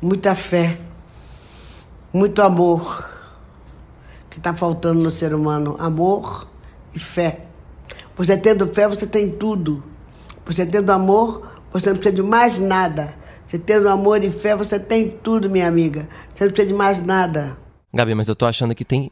muita 0.00 0.34
fé, 0.34 0.78
muito 2.12 2.42
amor 2.42 3.08
que 4.36 4.40
está 4.40 4.52
faltando 4.54 5.02
no 5.02 5.10
ser 5.10 5.32
humano. 5.32 5.76
Amor 5.78 6.46
e 6.94 6.98
fé. 6.98 7.46
Você 8.16 8.36
tendo 8.36 8.66
fé, 8.74 8.86
você 8.86 9.06
tem 9.06 9.30
tudo. 9.30 9.82
Você 10.44 10.66
tendo 10.66 10.90
amor, 10.90 11.60
você 11.72 11.88
não 11.88 11.96
precisa 11.96 12.16
de 12.16 12.22
mais 12.22 12.58
nada. 12.58 13.14
Você 13.42 13.58
tendo 13.58 13.88
amor 13.88 14.22
e 14.22 14.30
fé, 14.30 14.54
você 14.54 14.78
tem 14.78 15.08
tudo, 15.08 15.48
minha 15.48 15.66
amiga. 15.66 16.06
Você 16.34 16.44
não 16.44 16.50
precisa 16.50 16.68
de 16.68 16.74
mais 16.74 17.02
nada. 17.02 17.56
Gabi, 17.94 18.14
mas 18.14 18.28
eu 18.28 18.36
tô 18.36 18.44
achando 18.44 18.74
que 18.74 18.84
tem 18.84 19.10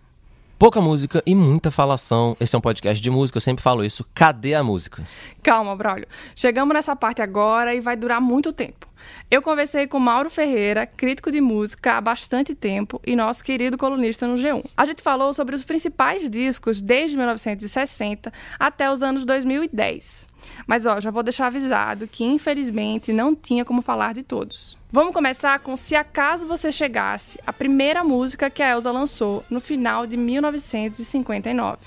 pouca 0.58 0.80
música 0.80 1.23
e 1.26 1.34
muita 1.34 1.70
falação. 1.70 2.37
Esse 2.40 2.54
é 2.54 2.58
um 2.58 2.61
podcast 2.61 3.02
de 3.02 3.11
música, 3.11 3.37
eu 3.37 3.40
sempre 3.40 3.62
falo 3.62 3.84
isso. 3.84 4.04
Cadê 4.14 4.54
a 4.54 4.62
música? 4.62 5.06
Calma, 5.42 5.76
Braulio. 5.76 6.06
Chegamos 6.34 6.75
nessa 6.75 6.94
parte 6.96 7.23
agora 7.23 7.75
e 7.75 7.80
vai 7.80 7.96
durar 7.96 8.20
muito 8.20 8.52
tempo. 8.52 8.88
Eu 9.30 9.42
conversei 9.42 9.87
com 9.87 9.99
Mauro 9.99 10.30
Ferreira, 10.30 10.87
crítico 10.87 11.30
de 11.30 11.40
música 11.40 11.94
há 11.94 12.00
bastante 12.00 12.54
tempo 12.54 13.00
e 13.06 13.16
nosso 13.16 13.42
querido 13.44 13.76
colunista 13.76 14.26
no 14.26 14.37
G1. 14.37 14.64
A 14.76 14.84
gente 14.84 15.02
falou 15.02 15.32
sobre 15.34 15.54
os 15.54 15.64
principais 15.64 16.28
discos 16.30 16.80
desde 16.80 17.16
1960 17.16 18.32
até 18.58 18.90
os 18.90 19.02
anos 19.02 19.25
2010. 19.25 20.33
Mas 20.66 20.86
ó, 20.86 21.00
já 21.00 21.10
vou 21.10 21.22
deixar 21.22 21.46
avisado 21.46 22.06
que 22.06 22.24
infelizmente 22.24 23.12
não 23.12 23.34
tinha 23.34 23.64
como 23.64 23.82
falar 23.82 24.14
de 24.14 24.22
todos. 24.22 24.76
Vamos 24.90 25.12
começar 25.12 25.58
com 25.58 25.76
Se 25.76 25.96
Acaso 25.96 26.46
Você 26.46 26.70
Chegasse, 26.70 27.40
a 27.44 27.52
primeira 27.52 28.04
música 28.04 28.48
que 28.48 28.62
a 28.62 28.70
Elsa 28.70 28.92
lançou 28.92 29.44
no 29.50 29.60
final 29.60 30.06
de 30.06 30.16
1959. 30.16 31.78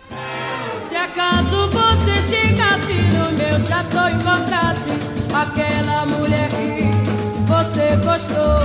Se 0.90 0.96
acaso 0.96 1.70
você 1.70 2.22
chegasse 2.36 2.94
no 2.94 3.32
meu 3.38 3.60
chateau 3.62 4.10
e 4.10 4.14
encontrasse 4.14 4.90
aquela 5.34 6.06
mulher 6.06 6.50
que 6.50 6.84
você 7.46 7.96
gostou, 8.06 8.58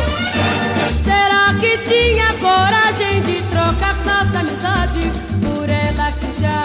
será 1.05 1.55
que 1.61 1.79
tinha 1.87 2.33
coragem 2.39 3.23
de 3.23 3.43
trocar 3.49 3.95
nossa 4.05 4.41
amizade 4.41 5.01
por 5.41 5.69
ela 5.69 6.13
que 6.13 6.41
já 6.41 6.63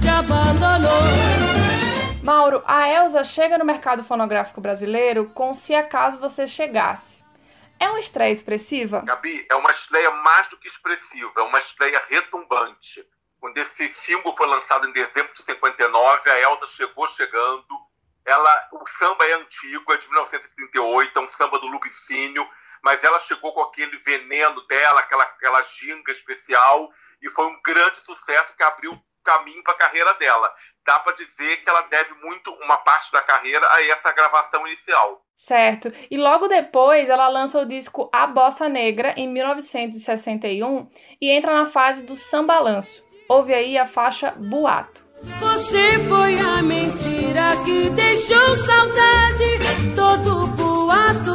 te 0.00 0.08
abandonou? 0.08 1.43
Mauro, 2.24 2.62
a 2.66 2.88
Elsa 2.88 3.22
chega 3.22 3.58
no 3.58 3.66
mercado 3.66 4.02
fonográfico 4.02 4.58
brasileiro 4.58 5.26
com 5.34 5.52
Se 5.52 5.74
Acaso 5.74 6.18
Você 6.18 6.46
Chegasse. 6.46 7.22
É 7.78 7.86
uma 7.86 8.00
estreia 8.00 8.32
expressiva? 8.32 9.02
Gabi, 9.02 9.46
é 9.50 9.54
uma 9.54 9.70
estreia 9.70 10.10
mais 10.10 10.46
do 10.46 10.56
que 10.56 10.66
expressiva, 10.66 11.30
é 11.36 11.42
uma 11.42 11.58
estreia 11.58 12.02
retumbante. 12.08 13.06
Quando 13.38 13.58
esse 13.58 13.90
single 13.90 14.34
foi 14.34 14.46
lançado 14.46 14.88
em 14.88 14.92
dezembro 14.92 15.34
de 15.34 15.42
59, 15.42 16.30
a 16.30 16.40
Elsa 16.40 16.66
chegou 16.68 17.06
chegando. 17.08 17.68
Ela, 18.24 18.68
o 18.72 18.86
samba 18.88 19.26
é 19.26 19.34
antigo, 19.34 19.92
é 19.92 19.98
de 19.98 20.08
1938, 20.08 21.18
é 21.18 21.22
um 21.22 21.28
samba 21.28 21.58
do 21.58 21.66
Lubicínio, 21.66 22.48
mas 22.82 23.04
ela 23.04 23.18
chegou 23.18 23.52
com 23.52 23.60
aquele 23.60 23.98
veneno 23.98 24.66
dela, 24.66 25.00
aquela, 25.00 25.24
aquela 25.24 25.60
ginga 25.60 26.10
especial, 26.10 26.90
e 27.20 27.28
foi 27.28 27.44
um 27.48 27.60
grande 27.60 27.98
sucesso 27.98 28.56
que 28.56 28.62
abriu 28.62 28.98
caminho 29.24 29.62
para 29.64 29.74
a 29.74 29.78
carreira 29.78 30.14
dela. 30.14 30.52
Dá 30.86 31.00
para 31.00 31.16
dizer 31.16 31.56
que 31.56 31.68
ela 31.68 31.82
deve 31.82 32.14
muito 32.22 32.52
uma 32.62 32.76
parte 32.78 33.10
da 33.10 33.22
carreira 33.22 33.66
a 33.72 33.82
essa 33.86 34.12
gravação 34.12 34.66
inicial. 34.66 35.24
Certo. 35.36 35.92
E 36.10 36.16
logo 36.16 36.46
depois 36.46 37.08
ela 37.08 37.28
lança 37.28 37.58
o 37.58 37.66
disco 37.66 38.08
A 38.12 38.26
Bossa 38.26 38.68
Negra 38.68 39.14
em 39.16 39.28
1961 39.28 40.88
e 41.20 41.30
entra 41.30 41.52
na 41.52 41.66
fase 41.66 42.04
do 42.04 42.14
sambalanço. 42.14 43.04
Houve 43.28 43.52
aí 43.54 43.76
a 43.76 43.86
faixa 43.86 44.32
Boato. 44.32 45.02
Você 45.40 45.98
foi 46.08 46.38
a 46.38 46.62
mentira 46.62 47.56
que 47.64 47.88
deixou 47.90 48.56
saudade. 48.58 49.58
Todo 49.96 50.46
boato 50.48 51.33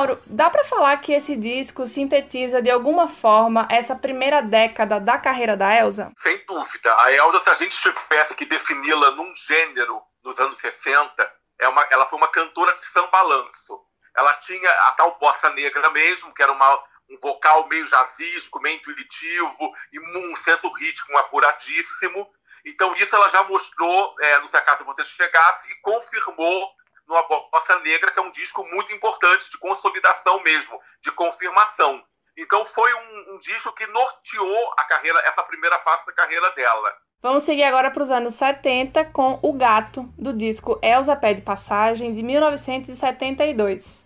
Mauro, 0.00 0.22
dá 0.24 0.48
pra 0.48 0.64
falar 0.64 0.96
que 0.96 1.12
esse 1.12 1.36
disco 1.36 1.86
sintetiza 1.86 2.62
de 2.62 2.70
alguma 2.70 3.06
forma 3.06 3.68
essa 3.70 3.94
primeira 3.94 4.40
década 4.40 4.98
da 4.98 5.18
carreira 5.18 5.58
da 5.58 5.74
Elsa? 5.74 6.10
Sem 6.16 6.42
dúvida. 6.46 6.94
A 7.02 7.12
Elsa, 7.12 7.40
se 7.40 7.50
a 7.50 7.54
gente 7.54 7.78
tivesse 7.78 8.34
que 8.34 8.46
defini-la 8.46 9.10
num 9.10 9.30
gênero 9.36 10.00
nos 10.24 10.40
anos 10.40 10.56
60, 10.56 11.30
é 11.58 11.68
uma, 11.68 11.86
ela 11.90 12.06
foi 12.06 12.18
uma 12.18 12.28
cantora 12.28 12.74
de 12.76 12.84
sambalanço. 12.86 13.78
Ela 14.16 14.32
tinha 14.38 14.70
a 14.70 14.92
tal 14.92 15.18
bossa 15.18 15.50
negra 15.50 15.90
mesmo, 15.90 16.32
que 16.32 16.42
era 16.42 16.52
uma, 16.52 16.82
um 17.10 17.18
vocal 17.20 17.68
meio 17.68 17.86
jazzístico, 17.86 18.58
meio 18.62 18.76
intuitivo, 18.76 19.74
e 19.92 20.00
um 20.00 20.34
centro 20.34 20.72
ritmo 20.72 21.18
apuradíssimo. 21.18 22.26
Então, 22.64 22.90
isso 22.94 23.14
ela 23.14 23.28
já 23.28 23.42
mostrou 23.42 24.14
é, 24.18 24.38
no 24.38 24.48
Se 24.48 24.56
Acaso 24.56 24.82
Você 24.86 25.04
Chegasse 25.04 25.70
e 25.70 25.80
confirmou 25.82 26.72
no 27.10 27.16
A 27.16 27.24
Bossa 27.24 27.78
Negra, 27.80 28.12
que 28.12 28.20
é 28.20 28.22
um 28.22 28.30
disco 28.30 28.64
muito 28.70 28.92
importante 28.94 29.50
de 29.50 29.58
consolidação 29.58 30.40
mesmo, 30.44 30.80
de 31.02 31.10
confirmação. 31.10 32.00
Então, 32.38 32.64
foi 32.64 32.94
um, 32.94 33.34
um 33.34 33.38
disco 33.40 33.74
que 33.74 33.86
norteou 33.88 34.72
a 34.78 34.84
carreira, 34.84 35.18
essa 35.26 35.42
primeira 35.42 35.76
fase 35.80 36.06
da 36.06 36.12
carreira 36.12 36.48
dela. 36.52 36.92
Vamos 37.20 37.42
seguir 37.42 37.64
agora 37.64 37.90
para 37.90 38.02
os 38.02 38.10
anos 38.10 38.34
70 38.34 39.06
com 39.06 39.38
O 39.42 39.52
Gato, 39.52 40.08
do 40.16 40.32
disco 40.32 40.78
Elza 40.82 41.16
Pede 41.16 41.42
Passagem, 41.42 42.14
de 42.14 42.22
1972. 42.22 44.04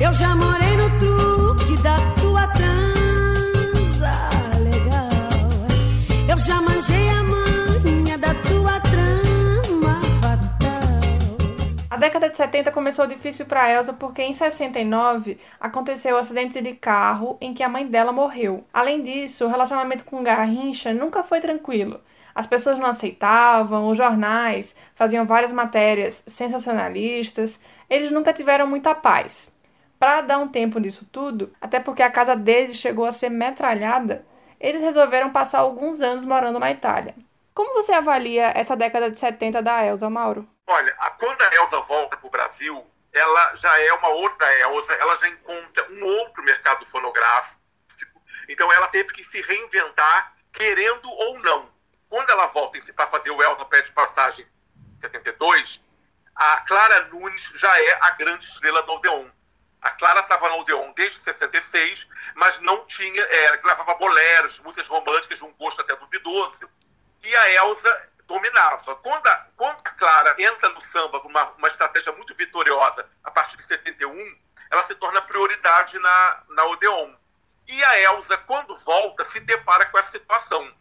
Eu 0.00 0.12
já 0.12 0.34
morei 0.36 0.76
no 0.76 0.98
truque 0.98 1.82
da 1.82 1.96
tua 2.14 2.46
transa 2.52 4.12
legal. 4.60 5.08
Eu 6.30 6.38
já 6.38 6.62
manjei 6.62 7.05
A 11.96 11.98
década 11.98 12.28
de 12.28 12.36
70 12.36 12.70
começou 12.72 13.06
difícil 13.06 13.46
para 13.46 13.72
Elsa 13.72 13.94
porque 13.94 14.20
em 14.22 14.34
69 14.34 15.40
aconteceu 15.58 16.12
o 16.12 16.18
um 16.18 16.20
acidente 16.20 16.60
de 16.60 16.74
carro 16.74 17.38
em 17.40 17.54
que 17.54 17.62
a 17.62 17.70
mãe 17.70 17.86
dela 17.86 18.12
morreu. 18.12 18.66
Além 18.70 19.02
disso, 19.02 19.46
o 19.46 19.48
relacionamento 19.48 20.04
com 20.04 20.22
Garrincha 20.22 20.92
nunca 20.92 21.22
foi 21.22 21.40
tranquilo. 21.40 21.98
As 22.34 22.46
pessoas 22.46 22.78
não 22.78 22.84
aceitavam, 22.84 23.88
os 23.88 23.96
jornais 23.96 24.76
faziam 24.94 25.24
várias 25.24 25.54
matérias 25.54 26.22
sensacionalistas, 26.26 27.58
eles 27.88 28.10
nunca 28.10 28.30
tiveram 28.30 28.66
muita 28.66 28.94
paz. 28.94 29.50
Para 29.98 30.20
dar 30.20 30.36
um 30.36 30.48
tempo 30.48 30.78
nisso 30.78 31.06
tudo, 31.10 31.50
até 31.58 31.80
porque 31.80 32.02
a 32.02 32.10
casa 32.10 32.36
deles 32.36 32.76
chegou 32.76 33.06
a 33.06 33.10
ser 33.10 33.30
metralhada, 33.30 34.22
eles 34.60 34.82
resolveram 34.82 35.30
passar 35.30 35.60
alguns 35.60 36.02
anos 36.02 36.26
morando 36.26 36.58
na 36.58 36.70
Itália. 36.70 37.14
Como 37.56 37.72
você 37.72 37.94
avalia 37.94 38.52
essa 38.54 38.76
década 38.76 39.10
de 39.10 39.18
70 39.18 39.62
da 39.62 39.82
Elsa, 39.82 40.10
Mauro? 40.10 40.46
Olha, 40.66 40.92
quando 41.18 41.40
a 41.40 41.54
Elsa 41.54 41.80
volta 41.80 42.14
para 42.18 42.26
o 42.26 42.30
Brasil, 42.30 42.86
ela 43.10 43.56
já 43.56 43.80
é 43.80 43.90
uma 43.94 44.08
outra 44.08 44.60
Elsa, 44.60 44.92
ela 44.92 45.16
já 45.16 45.26
encontra 45.26 45.90
um 45.90 46.04
outro 46.04 46.44
mercado 46.44 46.84
fonográfico, 46.84 47.58
então 48.46 48.70
ela 48.70 48.88
teve 48.88 49.10
que 49.14 49.24
se 49.24 49.40
reinventar, 49.40 50.34
querendo 50.52 51.10
ou 51.10 51.38
não. 51.38 51.70
Quando 52.10 52.28
ela 52.28 52.46
volta 52.48 52.78
para 52.92 53.06
fazer 53.06 53.30
o 53.30 53.42
Elsa 53.42 53.64
Pede 53.64 53.90
Passagem 53.92 54.46
em 54.94 55.00
72, 55.00 55.82
a 56.34 56.60
Clara 56.60 57.06
Nunes 57.06 57.50
já 57.54 57.80
é 57.80 57.98
a 58.02 58.10
grande 58.10 58.44
estrela 58.44 58.82
do 58.82 58.92
Odeon. 58.92 59.30
A 59.80 59.92
Clara 59.92 60.20
estava 60.20 60.50
no 60.50 60.60
Odeon 60.60 60.92
desde 60.94 61.20
66, 61.20 62.06
mas 62.34 62.60
não 62.60 62.84
tinha, 62.84 63.22
é, 63.22 63.56
gravava 63.56 63.94
boleros, 63.94 64.60
músicas 64.60 64.88
românticas 64.88 65.38
de 65.38 65.44
um 65.46 65.54
gosto 65.54 65.80
até 65.80 65.96
duvidoso. 65.96 66.68
E 67.26 67.36
a 67.36 67.64
Elsa 67.64 68.08
dominava. 68.26 68.96
Quando 68.96 69.26
a, 69.26 69.46
quando 69.56 69.78
a 69.84 69.90
Clara 69.90 70.34
entra 70.38 70.68
no 70.70 70.80
samba 70.80 71.20
com 71.20 71.28
uma, 71.28 71.44
uma 71.52 71.68
estratégia 71.68 72.12
muito 72.12 72.34
vitoriosa 72.34 73.08
a 73.24 73.30
partir 73.30 73.56
de 73.56 73.64
71, 73.64 74.12
ela 74.70 74.82
se 74.82 74.94
torna 74.94 75.22
prioridade 75.22 75.98
na, 75.98 76.42
na 76.50 76.64
Odeon. 76.66 77.14
E 77.68 77.84
a 77.84 78.00
Elsa, 78.12 78.38
quando 78.38 78.76
volta, 78.76 79.24
se 79.24 79.40
depara 79.40 79.86
com 79.86 79.98
essa 79.98 80.12
situação. 80.12 80.72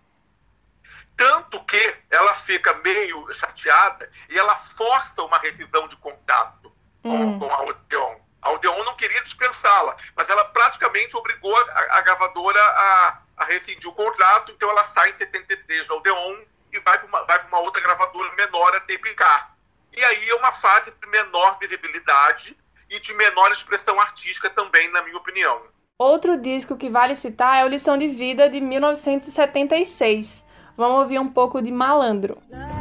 Tanto 1.18 1.64
que 1.66 1.98
ela 2.10 2.34
fica 2.34 2.74
meio 2.76 3.32
chateada 3.34 4.10
e 4.30 4.38
ela 4.38 4.56
força 4.56 5.24
uma 5.24 5.40
rescisão 5.40 5.88
de 5.88 5.96
contato 5.98 6.76
Hum. 7.06 7.40
com, 7.40 7.48
com 7.48 7.54
a 7.54 7.62
Odeon. 7.62 8.16
A 8.42 8.52
Odeon 8.52 8.84
não 8.84 8.96
queria 8.96 9.24
dispensá-la, 9.24 9.96
mas 10.16 10.28
ela 10.28 10.46
praticamente 10.46 11.16
obrigou 11.16 11.56
a, 11.56 11.98
a 11.98 12.02
gravadora 12.02 12.60
a, 12.62 13.22
a 13.38 13.46
rescindir 13.46 13.90
o 13.90 13.94
contrato, 13.94 14.52
então 14.52 14.70
ela 14.70 14.84
sai 14.86 15.10
em 15.10 15.14
73 15.14 15.88
da 15.88 15.96
Odeon 15.96 16.36
e 16.72 16.80
vai 16.80 16.98
para 16.98 17.08
uma, 17.08 17.24
vai 17.24 17.48
uma 17.48 17.60
outra 17.60 17.82
gravadora 17.82 18.34
menor, 18.36 18.76
a 18.76 18.82
Tepicar. 18.82 19.56
E 19.96 20.04
aí 20.04 20.30
é 20.30 20.36
uma 20.36 20.52
fase 20.52 20.92
de 20.92 21.10
menor 21.10 21.58
visibilidade 21.60 22.56
e 22.90 23.00
de 23.00 23.14
menor 23.14 23.52
expressão 23.52 24.00
artística 24.00 24.50
também, 24.50 24.92
na 24.92 25.02
minha 25.04 25.18
opinião. 25.18 25.62
Outro 25.98 26.38
disco 26.38 26.76
que 26.76 26.90
vale 26.90 27.16
citar 27.16 27.62
é 27.62 27.66
o 27.66 27.70
Lição 27.70 27.98
de 27.98 28.10
Vida, 28.10 28.50
de 28.50 28.60
1976. 28.60 30.44
Vamos 30.76 31.00
ouvir 31.00 31.20
um 31.20 31.30
pouco 31.30 31.62
de 31.62 31.72
Malandro. 31.72 32.38
Ai, 32.52 32.75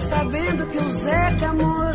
sabendo 0.00 0.66
que 0.70 0.78
o 0.78 0.88
Zeca 0.88 1.52
morreu. 1.52 1.90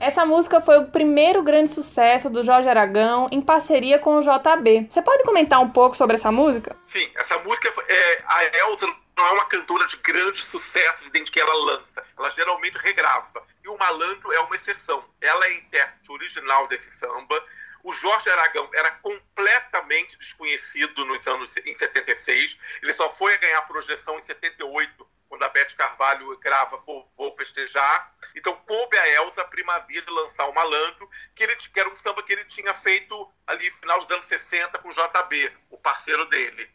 Essa 0.00 0.26
música 0.26 0.60
foi 0.60 0.78
o 0.78 0.86
primeiro 0.86 1.42
grande 1.42 1.70
sucesso 1.70 2.28
do 2.28 2.42
Jorge 2.42 2.68
Aragão 2.68 3.28
em 3.30 3.40
parceria 3.40 4.00
com 4.00 4.16
o 4.16 4.20
JB. 4.20 4.88
Você 4.90 5.00
pode 5.00 5.22
comentar 5.22 5.60
um 5.60 5.70
pouco 5.70 5.96
sobre 5.96 6.16
essa 6.16 6.32
música? 6.32 6.76
Sim, 6.88 7.08
essa 7.14 7.38
música, 7.38 7.72
é, 7.88 8.22
a 8.26 8.44
Elza 8.58 8.86
não 9.16 9.26
é 9.26 9.30
uma 9.32 9.44
cantora 9.44 9.86
de 9.86 9.96
grandes 9.98 10.44
sucessos 10.44 11.08
desde 11.10 11.30
que 11.30 11.38
ela 11.38 11.54
lança. 11.64 12.02
Ela 12.18 12.30
geralmente 12.30 12.76
regrava. 12.78 13.46
E 13.64 13.68
o 13.68 13.78
Malandro 13.78 14.32
é 14.32 14.40
uma 14.40 14.56
exceção. 14.56 15.04
Ela 15.20 15.46
é 15.46 15.50
a 15.50 15.54
intérprete 15.54 16.10
original 16.10 16.66
desse 16.66 16.90
samba. 16.90 17.40
O 17.84 17.92
Jorge 17.94 18.28
Aragão 18.28 18.68
era 18.74 18.90
completamente 18.90 20.18
desconhecido 20.18 21.04
nos 21.04 21.24
anos 21.28 21.56
em 21.58 21.74
76. 21.74 22.58
Ele 22.82 22.92
só 22.92 23.08
foi 23.08 23.34
a 23.34 23.38
ganhar 23.38 23.62
projeção 23.62 24.18
em 24.18 24.22
78, 24.22 25.06
quando 25.32 25.44
a 25.44 25.48
Beth 25.48 25.74
Carvalho 25.74 26.36
grava 26.40 26.76
Vou, 26.76 27.10
Vou 27.16 27.32
Festejar. 27.32 28.14
Então 28.36 28.54
coube 28.66 28.98
a 28.98 29.08
Elza 29.08 29.40
a 29.40 29.46
primazia 29.46 30.02
de 30.02 30.10
lançar 30.10 30.46
o 30.46 30.52
Malandro, 30.52 31.08
que, 31.34 31.42
ele, 31.42 31.56
que 31.56 31.80
era 31.80 31.88
um 31.88 31.96
samba 31.96 32.22
que 32.22 32.34
ele 32.34 32.44
tinha 32.44 32.74
feito 32.74 33.32
ali 33.46 33.66
no 33.70 33.76
final 33.76 33.98
dos 33.98 34.10
anos 34.10 34.26
60 34.26 34.78
com 34.80 34.90
o 34.90 34.92
JB, 34.92 35.50
o 35.70 35.78
parceiro 35.78 36.26
dele. 36.26 36.70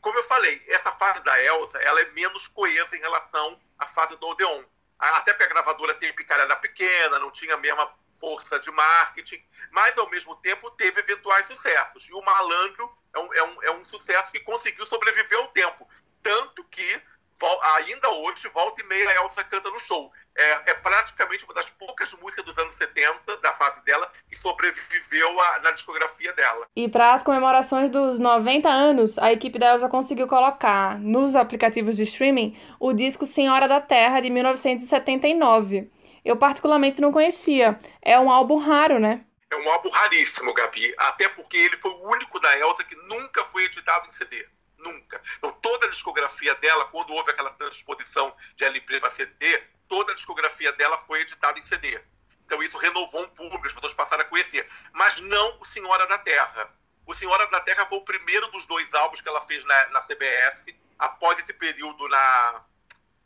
Como 0.00 0.18
eu 0.18 0.22
falei, 0.22 0.64
essa 0.68 0.90
fase 0.92 1.22
da 1.22 1.38
Elsa 1.44 1.82
ela 1.82 2.00
é 2.00 2.10
menos 2.12 2.48
coesa 2.48 2.96
em 2.96 3.00
relação 3.00 3.60
à 3.78 3.86
fase 3.86 4.16
do 4.16 4.26
Odeon. 4.26 4.64
Até 4.98 5.34
porque 5.34 5.44
a 5.44 5.48
gravadora 5.48 5.94
Tepicar 5.94 6.40
era 6.40 6.56
pequena, 6.56 7.18
não 7.18 7.30
tinha 7.30 7.56
a 7.56 7.58
mesma 7.58 7.92
força 8.18 8.58
de 8.58 8.70
marketing, 8.70 9.44
mas 9.70 9.98
ao 9.98 10.08
mesmo 10.08 10.34
tempo 10.36 10.70
teve 10.70 11.00
eventuais 11.00 11.46
sucessos. 11.46 12.08
E 12.08 12.14
o 12.14 12.22
Malandro 12.22 12.90
é 13.14 13.18
um, 13.18 13.34
é 13.34 13.42
um, 13.42 13.62
é 13.64 13.70
um 13.72 13.84
sucesso 13.84 14.32
que 14.32 14.40
conseguiu 14.40 14.86
sobreviver 14.86 15.38
ao 15.38 15.48
tempo. 15.48 15.86
Tanto 16.22 16.64
que 16.64 17.02
ainda 17.46 18.10
hoje, 18.10 18.48
volta 18.48 18.82
e 18.82 18.86
meia, 18.86 19.10
a 19.10 19.14
Elsa 19.22 19.44
canta 19.44 19.70
no 19.70 19.78
show. 19.78 20.10
É, 20.36 20.70
é, 20.70 20.74
praticamente 20.74 21.44
uma 21.44 21.54
das 21.54 21.68
poucas 21.70 22.12
músicas 22.14 22.44
dos 22.44 22.56
anos 22.58 22.74
70, 22.76 23.36
da 23.38 23.52
fase 23.54 23.84
dela, 23.84 24.10
que 24.28 24.36
sobreviveu 24.36 25.40
a, 25.40 25.58
na 25.60 25.72
discografia 25.72 26.32
dela. 26.32 26.66
E 26.76 26.88
para 26.88 27.12
as 27.12 27.22
comemorações 27.22 27.90
dos 27.90 28.20
90 28.20 28.68
anos, 28.68 29.18
a 29.18 29.32
equipe 29.32 29.58
da 29.58 29.74
Elsa 29.74 29.88
conseguiu 29.88 30.28
colocar 30.28 30.98
nos 30.98 31.34
aplicativos 31.34 31.96
de 31.96 32.04
streaming 32.04 32.56
o 32.78 32.92
disco 32.92 33.26
Senhora 33.26 33.66
da 33.66 33.80
Terra, 33.80 34.20
de 34.20 34.30
1979. 34.30 35.90
Eu 36.24 36.36
particularmente 36.36 37.00
não 37.00 37.10
conhecia. 37.10 37.78
É 38.02 38.18
um 38.18 38.30
álbum 38.30 38.58
raro, 38.58 38.98
né? 38.98 39.24
É 39.50 39.56
um 39.56 39.70
álbum 39.70 39.88
raríssimo, 39.88 40.52
Gabi. 40.52 40.94
Até 40.98 41.28
porque 41.30 41.56
ele 41.56 41.76
foi 41.78 41.90
o 41.90 42.10
único 42.10 42.38
da 42.38 42.56
Elsa 42.58 42.84
que 42.84 42.94
nunca 43.08 43.44
foi 43.46 43.64
editado 43.64 44.06
em 44.06 44.12
CD. 44.12 44.46
Nunca. 44.78 45.20
Então, 45.36 45.52
toda 45.52 45.86
a 45.86 45.90
discografia 45.90 46.54
dela, 46.54 46.86
quando 46.86 47.12
houve 47.12 47.30
aquela 47.30 47.50
transposição 47.50 48.34
de 48.56 48.64
LP 48.64 49.00
para 49.00 49.10
CD, 49.10 49.58
toda 49.88 50.12
a 50.12 50.14
discografia 50.14 50.72
dela 50.72 50.96
foi 50.98 51.20
editada 51.22 51.58
em 51.58 51.64
CD. 51.64 52.00
Então, 52.46 52.62
isso 52.62 52.78
renovou 52.78 53.22
um 53.22 53.28
público, 53.28 53.66
as 53.66 53.72
pessoas 53.72 53.94
passaram 53.94 54.22
a 54.22 54.26
conhecer. 54.26 54.66
Mas 54.92 55.20
não 55.20 55.58
o 55.60 55.64
Senhora 55.64 56.06
da 56.06 56.18
Terra. 56.18 56.72
O 57.04 57.14
Senhora 57.14 57.46
da 57.48 57.60
Terra 57.60 57.86
foi 57.86 57.98
o 57.98 58.04
primeiro 58.04 58.46
dos 58.48 58.66
dois 58.66 58.94
álbuns 58.94 59.20
que 59.20 59.28
ela 59.28 59.42
fez 59.42 59.64
na, 59.64 59.88
na 59.88 60.02
CBS, 60.02 60.66
após 60.98 61.38
esse 61.38 61.52
período 61.52 62.08
na, 62.08 62.64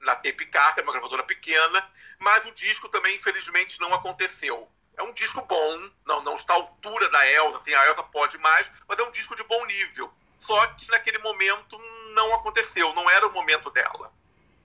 na 0.01 0.17
que 0.17 0.29
é 0.29 0.83
uma 0.83 0.93
gravadora 0.93 1.23
pequena, 1.25 1.91
mas 2.19 2.45
o 2.47 2.53
disco 2.53 2.89
também, 2.89 3.17
infelizmente, 3.17 3.81
não 3.81 3.93
aconteceu. 3.93 4.69
É 4.97 5.03
um 5.03 5.13
disco 5.13 5.41
bom, 5.43 5.91
não, 6.05 6.23
não 6.23 6.35
está 6.35 6.53
à 6.53 6.57
altura 6.57 7.09
da 7.11 7.27
Elsa, 7.27 7.59
assim, 7.59 7.75
a 7.75 7.87
Elsa 7.87 8.03
pode 8.03 8.37
mais, 8.39 8.71
mas 8.87 8.99
é 8.99 9.03
um 9.03 9.11
disco 9.11 9.35
de 9.35 9.43
bom 9.45 9.65
nível. 9.67 10.13
Só 10.47 10.67
que 10.69 10.91
naquele 10.91 11.19
momento 11.19 11.81
não 12.15 12.35
aconteceu, 12.35 12.93
não 12.95 13.09
era 13.09 13.27
o 13.27 13.33
momento 13.33 13.71
dela. 13.71 14.13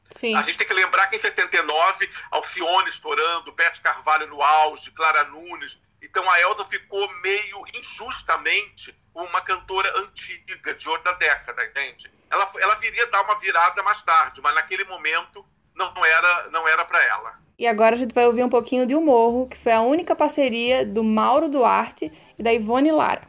Sim. 0.09 0.35
A 0.35 0.41
gente 0.41 0.57
tem 0.57 0.67
que 0.67 0.73
lembrar 0.73 1.07
que 1.07 1.15
em 1.15 1.19
79, 1.19 2.09
Alcione 2.31 2.89
estourando, 2.89 3.53
Pet 3.53 3.79
Carvalho 3.81 4.27
no 4.27 4.41
auge, 4.41 4.91
Clara 4.91 5.25
Nunes. 5.25 5.77
Então 6.01 6.29
a 6.29 6.39
Elsa 6.39 6.65
ficou 6.65 7.11
meio 7.21 7.63
injustamente 7.73 8.95
uma 9.13 9.41
cantora 9.41 9.91
antiga, 9.99 10.73
de 10.73 10.89
outra 10.89 11.13
década, 11.13 11.65
entende? 11.65 12.11
Ela, 12.29 12.49
ela 12.59 12.75
viria 12.75 13.07
dar 13.07 13.23
uma 13.23 13.39
virada 13.39 13.81
mais 13.83 14.01
tarde, 14.01 14.41
mas 14.41 14.53
naquele 14.53 14.83
momento 14.83 15.45
não 15.75 16.05
era, 16.05 16.49
não 16.51 16.67
era 16.67 16.85
para 16.85 17.03
ela. 17.03 17.33
E 17.57 17.65
agora 17.65 17.95
a 17.95 17.97
gente 17.97 18.13
vai 18.13 18.27
ouvir 18.27 18.43
um 18.43 18.49
pouquinho 18.49 18.85
de 18.85 18.93
O 18.93 19.01
Morro, 19.01 19.47
que 19.47 19.57
foi 19.57 19.71
a 19.71 19.81
única 19.81 20.15
parceria 20.15 20.85
do 20.85 21.03
Mauro 21.03 21.49
Duarte 21.49 22.11
e 22.37 22.43
da 22.43 22.53
Ivone 22.53 22.91
Lara. 22.91 23.27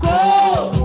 Corro, 0.00 0.79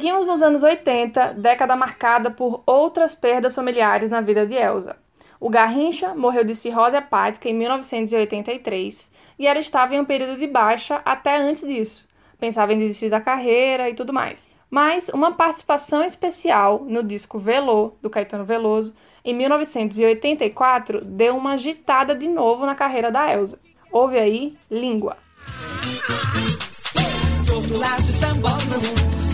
Seguimos 0.00 0.26
nos 0.26 0.40
anos 0.40 0.62
80, 0.62 1.34
década 1.34 1.76
marcada 1.76 2.30
por 2.30 2.62
outras 2.64 3.14
perdas 3.14 3.54
familiares 3.54 4.08
na 4.08 4.22
vida 4.22 4.46
de 4.46 4.54
Elsa. 4.54 4.96
O 5.38 5.50
Garrincha 5.50 6.14
morreu 6.14 6.42
de 6.42 6.56
cirrose 6.56 6.96
hepática 6.96 7.50
em 7.50 7.52
1983 7.52 9.10
e 9.38 9.46
ela 9.46 9.58
estava 9.58 9.94
em 9.94 10.00
um 10.00 10.04
período 10.06 10.38
de 10.38 10.46
baixa 10.46 11.02
até 11.04 11.36
antes 11.36 11.68
disso. 11.68 12.08
Pensava 12.38 12.72
em 12.72 12.78
desistir 12.78 13.10
da 13.10 13.20
carreira 13.20 13.90
e 13.90 13.94
tudo 13.94 14.10
mais. 14.10 14.48
Mas 14.70 15.10
uma 15.10 15.32
participação 15.32 16.02
especial 16.02 16.82
no 16.88 17.02
disco 17.02 17.38
Velô, 17.38 17.92
do 18.00 18.08
Caetano 18.08 18.46
Veloso, 18.46 18.94
em 19.22 19.34
1984, 19.34 21.04
deu 21.04 21.36
uma 21.36 21.52
agitada 21.52 22.14
de 22.14 22.26
novo 22.26 22.64
na 22.64 22.74
carreira 22.74 23.10
da 23.10 23.30
Elsa. 23.30 23.60
Ouve 23.92 24.18
aí, 24.18 24.56
Língua. 24.70 25.18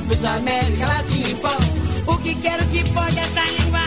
Luz 0.08 0.24
América 0.24 0.86
Latina 0.86 1.28
em 1.28 1.42
pó. 1.42 1.48
O 2.12 2.22
que 2.22 2.40
quero 2.40 2.62
que 2.70 2.84
pode 2.94 3.16
língua? 3.16 3.80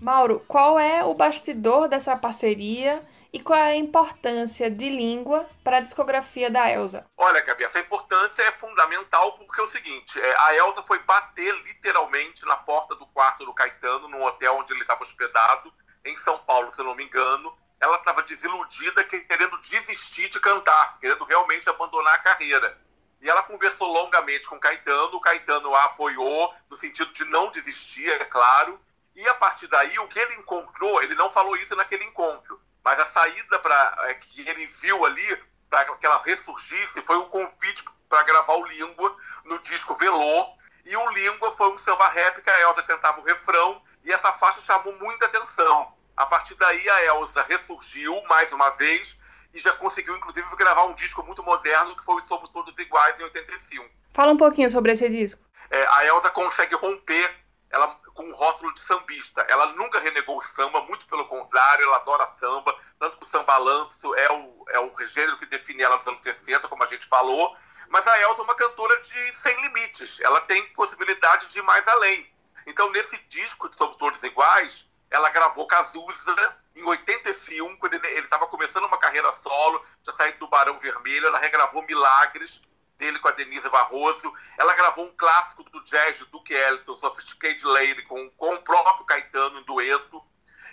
Mauro, 0.00 0.42
qual 0.48 0.78
é 0.78 1.04
o 1.04 1.12
bastidor 1.12 1.86
dessa 1.86 2.16
parceria 2.16 3.00
e 3.30 3.38
qual 3.38 3.58
é 3.58 3.72
a 3.72 3.76
importância 3.76 4.70
de 4.70 4.88
língua 4.88 5.46
para 5.62 5.76
a 5.76 5.80
discografia 5.80 6.50
da 6.50 6.70
Elsa? 6.70 7.06
Olha, 7.14 7.42
Gabi, 7.42 7.64
essa 7.64 7.78
importância 7.78 8.42
é 8.42 8.50
fundamental 8.52 9.34
porque 9.36 9.60
é 9.60 9.64
o 9.64 9.66
seguinte: 9.66 10.18
é, 10.18 10.36
a 10.40 10.56
Elsa 10.56 10.82
foi 10.82 10.98
bater 11.00 11.54
literalmente 11.62 12.46
na 12.46 12.56
porta 12.56 12.96
do 12.96 13.06
quarto 13.06 13.44
do 13.44 13.52
Caetano, 13.52 14.08
num 14.08 14.24
hotel 14.24 14.56
onde 14.56 14.72
ele 14.72 14.80
estava 14.80 15.02
hospedado, 15.02 15.70
em 16.06 16.16
São 16.16 16.38
Paulo, 16.38 16.70
se 16.70 16.80
eu 16.80 16.86
não 16.86 16.94
me 16.94 17.04
engano. 17.04 17.54
Ela 17.78 17.96
estava 17.96 18.22
desiludida, 18.22 19.04
querendo 19.04 19.58
desistir 19.58 20.28
de 20.28 20.40
cantar, 20.40 20.98
querendo 21.00 21.24
realmente 21.24 21.68
abandonar 21.68 22.14
a 22.14 22.18
carreira. 22.18 22.78
E 23.20 23.28
ela 23.28 23.42
conversou 23.42 23.88
longamente 23.88 24.48
com 24.48 24.56
o 24.56 24.60
Caetano, 24.60 25.16
o 25.16 25.20
Caetano 25.20 25.74
a 25.74 25.84
apoiou, 25.84 26.54
no 26.70 26.76
sentido 26.76 27.12
de 27.12 27.24
não 27.26 27.50
desistir, 27.50 28.08
é 28.08 28.24
claro. 28.24 28.80
E 29.14 29.28
a 29.28 29.34
partir 29.34 29.66
daí, 29.66 29.98
o 29.98 30.08
que 30.08 30.18
ele 30.18 30.36
encontrou, 30.36 31.02
ele 31.02 31.14
não 31.14 31.28
falou 31.28 31.54
isso 31.56 31.76
naquele 31.76 32.04
encontro, 32.04 32.60
mas 32.82 32.98
a 32.98 33.06
saída 33.06 33.58
pra, 33.58 33.96
é, 34.04 34.14
que 34.14 34.48
ele 34.48 34.66
viu 34.66 35.04
ali, 35.04 35.42
para 35.68 35.84
que 35.96 36.06
ela 36.06 36.22
ressurgisse, 36.22 37.02
foi 37.02 37.18
um 37.18 37.28
convite 37.28 37.84
para 38.08 38.22
gravar 38.22 38.54
o 38.54 38.64
Língua 38.64 39.14
no 39.44 39.58
disco 39.60 39.94
Velô. 39.94 40.46
E 40.86 40.96
o 40.96 41.10
Língua 41.10 41.52
foi 41.52 41.70
um 41.70 41.78
samba 41.78 42.08
rap 42.08 42.40
que 42.40 42.48
a 42.48 42.60
Elsa 42.62 42.82
cantava 42.82 43.20
o 43.20 43.24
refrão, 43.24 43.82
e 44.02 44.10
essa 44.10 44.32
faixa 44.32 44.62
chamou 44.62 44.98
muita 44.98 45.26
atenção. 45.26 45.94
A 46.16 46.24
partir 46.24 46.54
daí, 46.54 46.88
a 46.88 47.04
Elsa 47.04 47.42
ressurgiu 47.42 48.14
mais 48.24 48.50
uma 48.50 48.70
vez 48.70 49.19
e 49.52 49.58
já 49.58 49.72
conseguiu, 49.72 50.16
inclusive, 50.16 50.46
gravar 50.56 50.84
um 50.84 50.94
disco 50.94 51.22
muito 51.22 51.42
moderno, 51.42 51.96
que 51.96 52.04
foi 52.04 52.22
o 52.22 52.26
Somos 52.26 52.50
Todos 52.50 52.76
Iguais, 52.78 53.18
em 53.18 53.24
85. 53.24 53.88
Fala 54.12 54.32
um 54.32 54.36
pouquinho 54.36 54.70
sobre 54.70 54.92
esse 54.92 55.08
disco. 55.08 55.42
É, 55.70 55.86
a 55.86 56.06
Elsa 56.06 56.30
consegue 56.30 56.74
romper 56.74 57.40
ela 57.70 57.88
com 58.14 58.24
um 58.24 58.34
rótulo 58.34 58.74
de 58.74 58.80
sambista. 58.80 59.42
Ela 59.48 59.66
nunca 59.74 60.00
renegou 60.00 60.38
o 60.38 60.42
samba, 60.42 60.82
muito 60.82 61.06
pelo 61.06 61.26
contrário, 61.26 61.84
ela 61.84 61.96
adora 61.96 62.26
samba, 62.26 62.76
tanto 62.98 63.16
que 63.16 63.22
o 63.22 63.26
sambalanço 63.26 64.14
é 64.14 64.32
o, 64.32 64.64
é 64.68 64.80
o 64.80 64.92
gênero 65.06 65.38
que 65.38 65.46
define 65.46 65.82
ela 65.82 65.96
nos 65.96 66.06
anos 66.06 66.20
60, 66.20 66.68
como 66.68 66.82
a 66.82 66.86
gente 66.86 67.06
falou. 67.06 67.56
Mas 67.88 68.06
a 68.06 68.20
Elsa 68.20 68.40
é 68.40 68.44
uma 68.44 68.54
cantora 68.54 69.00
de 69.00 69.36
sem 69.36 69.60
limites, 69.62 70.20
ela 70.20 70.40
tem 70.42 70.64
possibilidade 70.74 71.48
de 71.48 71.58
ir 71.58 71.62
mais 71.62 71.86
além. 71.88 72.28
Então, 72.66 72.90
nesse 72.90 73.16
disco 73.28 73.68
de 73.68 73.76
Somos 73.76 73.96
Todos 73.96 74.22
Iguais, 74.22 74.88
ela 75.10 75.30
gravou 75.30 75.66
Cazuza 75.66 76.56
em 76.76 76.84
85, 76.84 77.86
ele 77.86 77.98
estava 78.20 78.46
começando 78.46 78.84
uma 78.86 78.98
carreira 78.98 79.32
solo, 79.42 79.84
já 80.02 80.12
saiu 80.12 80.38
do 80.38 80.48
Barão 80.48 80.69
Vermelho, 80.80 81.26
ela 81.26 81.38
regravou 81.38 81.84
Milagres, 81.86 82.60
dele 83.00 83.18
com 83.18 83.28
a 83.28 83.32
Denise 83.32 83.68
Barroso. 83.68 84.32
Ela 84.58 84.74
gravou 84.74 85.06
um 85.06 85.12
clássico 85.16 85.64
do 85.64 85.82
jazz 85.84 86.18
do 86.18 86.26
Duke 86.26 86.52
Ellington, 86.52 86.96
Sophisticated 86.96 87.64
Lady, 87.64 88.02
com, 88.02 88.30
com 88.36 88.54
o 88.54 88.62
próprio 88.62 89.06
Caetano 89.06 89.58
em 89.58 89.64
dueto. 89.64 90.22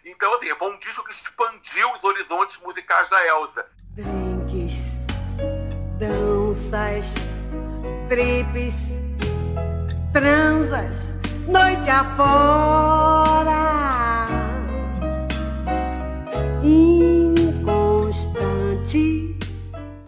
Então, 0.06 0.34
assim, 0.36 0.54
foi 0.56 0.72
um 0.72 0.80
disco 0.80 1.04
que 1.04 1.14
expandiu 1.14 1.92
os 1.94 2.04
horizontes 2.04 2.58
musicais 2.58 3.10
da 3.10 3.26
Elsa. 3.28 3.66
Drinks, 3.96 4.76
danças, 5.98 7.06
tripes, 8.08 8.74
transas, 10.14 11.12
noite 11.48 11.90
afora. 11.90 13.77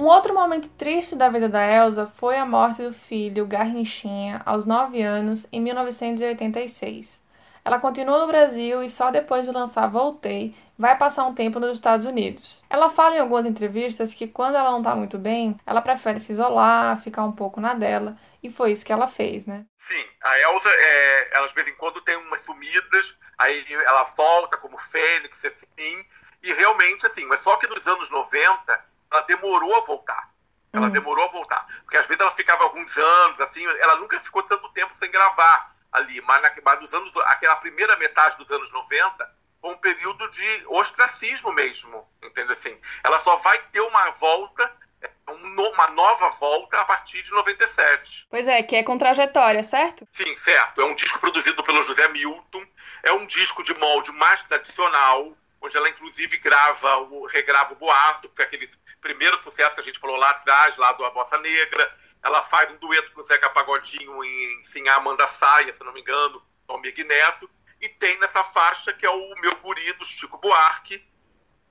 Outro 0.09 0.33
momento 0.33 0.69
triste 0.69 1.15
da 1.15 1.29
vida 1.29 1.47
da 1.47 1.65
Elsa 1.65 2.07
foi 2.17 2.37
a 2.37 2.45
morte 2.45 2.81
do 2.81 2.93
filho 2.93 3.45
Garrinchinha 3.45 4.41
aos 4.45 4.65
9 4.65 5.01
anos 5.01 5.47
em 5.51 5.61
1986. 5.61 7.21
Ela 7.63 7.79
continua 7.79 8.19
no 8.19 8.27
Brasil 8.27 8.81
e 8.81 8.89
só 8.89 9.11
depois 9.11 9.45
de 9.45 9.51
lançar 9.51 9.87
Voltei 9.87 10.55
vai 10.77 10.97
passar 10.97 11.25
um 11.25 11.35
tempo 11.35 11.59
nos 11.59 11.75
Estados 11.75 12.05
Unidos. 12.05 12.63
Ela 12.69 12.89
fala 12.89 13.17
em 13.17 13.19
algumas 13.19 13.45
entrevistas 13.45 14.13
que 14.13 14.27
quando 14.27 14.55
ela 14.55 14.71
não 14.71 14.81
tá 14.81 14.95
muito 14.95 15.17
bem, 15.17 15.59
ela 15.65 15.81
prefere 15.81 16.19
se 16.19 16.31
isolar, 16.31 17.01
ficar 17.01 17.23
um 17.25 17.33
pouco 17.33 17.59
na 17.59 17.73
dela, 17.73 18.17
e 18.41 18.49
foi 18.49 18.71
isso 18.71 18.85
que 18.85 18.93
ela 18.93 19.07
fez, 19.07 19.45
né? 19.45 19.65
Sim, 19.77 20.05
a 20.23 20.39
Elsa, 20.39 20.69
é, 20.69 21.35
ela 21.35 21.47
de 21.47 21.53
vez 21.53 21.67
em 21.67 21.75
quando 21.75 21.99
tem 22.01 22.15
umas 22.15 22.41
sumidas, 22.41 23.17
aí 23.37 23.65
ela 23.69 24.03
volta 24.05 24.57
como 24.57 24.77
Fênix, 24.77 25.43
assim, 25.43 26.05
e 26.41 26.53
realmente, 26.53 27.05
assim, 27.05 27.25
mas 27.25 27.41
só 27.41 27.57
que 27.57 27.67
nos 27.67 27.85
anos 27.85 28.09
90, 28.09 28.85
ela 29.11 29.21
demorou 29.21 29.75
a 29.75 29.81
voltar. 29.81 30.29
Ela 30.71 30.87
Hum. 30.87 30.91
demorou 30.91 31.25
a 31.25 31.29
voltar. 31.29 31.65
Porque 31.83 31.97
às 31.97 32.05
vezes 32.05 32.21
ela 32.21 32.31
ficava 32.31 32.63
alguns 32.63 32.95
anos, 32.97 33.39
assim, 33.41 33.65
ela 33.65 33.95
nunca 33.95 34.19
ficou 34.19 34.43
tanto 34.43 34.69
tempo 34.73 34.93
sem 34.95 35.09
gravar 35.09 35.75
ali. 35.91 36.21
Mas, 36.21 36.41
na, 36.43 36.51
mas 36.63 36.79
nos 36.79 36.93
anos, 36.93 37.15
aquela 37.25 37.55
primeira 37.55 37.95
metade 37.97 38.37
dos 38.37 38.49
anos 38.51 38.71
90 38.71 39.35
foi 39.61 39.71
um 39.71 39.77
período 39.77 40.29
de 40.29 40.63
ostracismo 40.67 41.51
mesmo. 41.51 42.07
Entendeu? 42.23 42.53
Assim, 42.53 42.79
ela 43.03 43.19
só 43.21 43.35
vai 43.37 43.57
ter 43.71 43.81
uma 43.81 44.11
volta, 44.11 44.71
é, 45.01 45.09
um 45.29 45.69
uma 45.69 45.87
nova 45.89 46.29
volta 46.31 46.79
a 46.79 46.85
partir 46.85 47.23
de 47.23 47.31
97. 47.31 48.27
Pois 48.29 48.47
é, 48.47 48.61
que 48.61 48.75
é 48.75 48.83
com 48.83 48.97
trajetória, 48.97 49.63
certo? 49.63 50.07
Sim, 50.13 50.37
certo. 50.37 50.81
É 50.81 50.85
um 50.85 50.93
disco 50.95 51.17
produzido 51.19 51.63
pelo 51.63 51.81
José 51.81 52.07
Milton. 52.09 52.63
É 53.01 53.11
um 53.13 53.25
disco 53.25 53.63
de 53.63 53.73
molde 53.79 54.11
mais 54.11 54.43
tradicional, 54.43 55.35
onde 55.61 55.75
ela 55.75 55.89
inclusive 55.89 56.37
grava, 56.37 56.97
o, 56.97 57.25
regrava 57.25 57.73
o 57.73 57.75
Boato, 57.75 58.29
que 58.29 58.35
foi 58.35 58.45
aquele 58.45 58.69
primeiro 59.01 59.41
sucesso 59.43 59.75
que 59.75 59.81
a 59.81 59.83
gente 59.83 59.99
falou 59.99 60.15
lá 60.15 60.29
atrás, 60.31 60.77
lá 60.77 60.93
do 60.93 61.05
A 61.05 61.11
Bossa 61.11 61.37
Negra. 61.39 61.93
Ela 62.23 62.41
faz 62.41 62.71
um 62.71 62.77
dueto 62.77 63.11
com 63.11 63.21
o 63.21 63.23
Zeca 63.23 63.49
Pagodinho 63.49 64.23
em 64.23 64.63
Sim 64.63 64.87
Amanda 64.87 65.27
Saia, 65.27 65.73
se 65.73 65.83
não 65.83 65.93
me 65.93 66.01
engano, 66.01 66.41
com 66.65 66.75
o 66.75 66.81
Neto. 66.81 67.49
E 67.81 67.89
tem 67.89 68.17
nessa 68.19 68.43
faixa 68.43 68.93
que 68.93 69.05
é 69.05 69.09
o 69.09 69.35
Meu 69.41 69.55
Guri, 69.57 69.93
do 69.93 70.05
Chico 70.05 70.37
Buarque, 70.37 71.05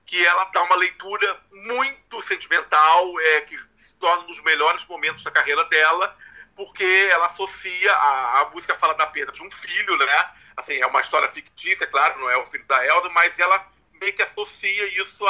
que 0.05 0.25
ela 0.25 0.45
dá 0.45 0.63
uma 0.63 0.75
leitura 0.75 1.39
muito 1.51 2.21
sentimental, 2.23 3.19
é, 3.21 3.41
que 3.41 3.57
se 3.75 3.95
torna 3.97 4.23
um 4.23 4.27
dos 4.27 4.41
melhores 4.41 4.85
momentos 4.87 5.23
da 5.23 5.29
carreira 5.29 5.63
dela, 5.65 6.17
porque 6.55 7.09
ela 7.11 7.27
associa, 7.27 7.93
a, 7.93 8.41
a 8.41 8.49
música 8.49 8.73
fala 8.75 8.95
da 8.95 9.05
perda 9.05 9.31
de 9.31 9.43
um 9.43 9.51
filho, 9.51 9.97
né? 9.97 10.31
Assim, 10.57 10.81
é 10.81 10.87
uma 10.87 10.99
história 10.99 11.27
fictícia, 11.27 11.85
claro, 11.85 12.19
não 12.19 12.29
é 12.29 12.37
o 12.37 12.45
filho 12.45 12.65
da 12.65 12.83
Elsa, 12.85 13.07
mas 13.09 13.37
ela 13.37 13.65
meio 13.99 14.13
que 14.13 14.21
associa 14.21 15.01
isso 15.01 15.25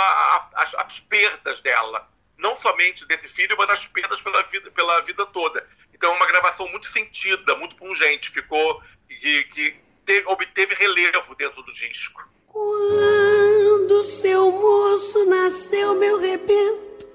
às, 0.53 0.75
às 0.75 0.99
perdas 0.99 1.61
dela. 1.61 2.07
Não 2.37 2.55
somente 2.57 3.05
desse 3.05 3.27
filho, 3.27 3.55
mas 3.57 3.69
as 3.69 3.85
perdas 3.87 4.21
pela 4.21 4.41
vida, 4.43 4.71
pela 4.71 5.01
vida 5.01 5.25
toda. 5.25 5.67
Então 5.93 6.13
é 6.13 6.15
uma 6.15 6.27
gravação 6.27 6.67
muito 6.69 6.87
sentida, 6.87 7.55
muito 7.55 7.75
pungente, 7.75 8.31
ficou 8.31 8.81
que, 9.07 9.43
que 9.45 9.75
teve, 10.05 10.25
obteve 10.27 10.73
relevo 10.75 11.35
dentro 11.35 11.61
do 11.61 11.73
disco. 11.73 12.23
Quando 12.47 14.03
seu 14.05 14.51
moço 14.51 15.25
nasceu, 15.25 15.95
meu 15.95 16.19
rebento, 16.19 17.07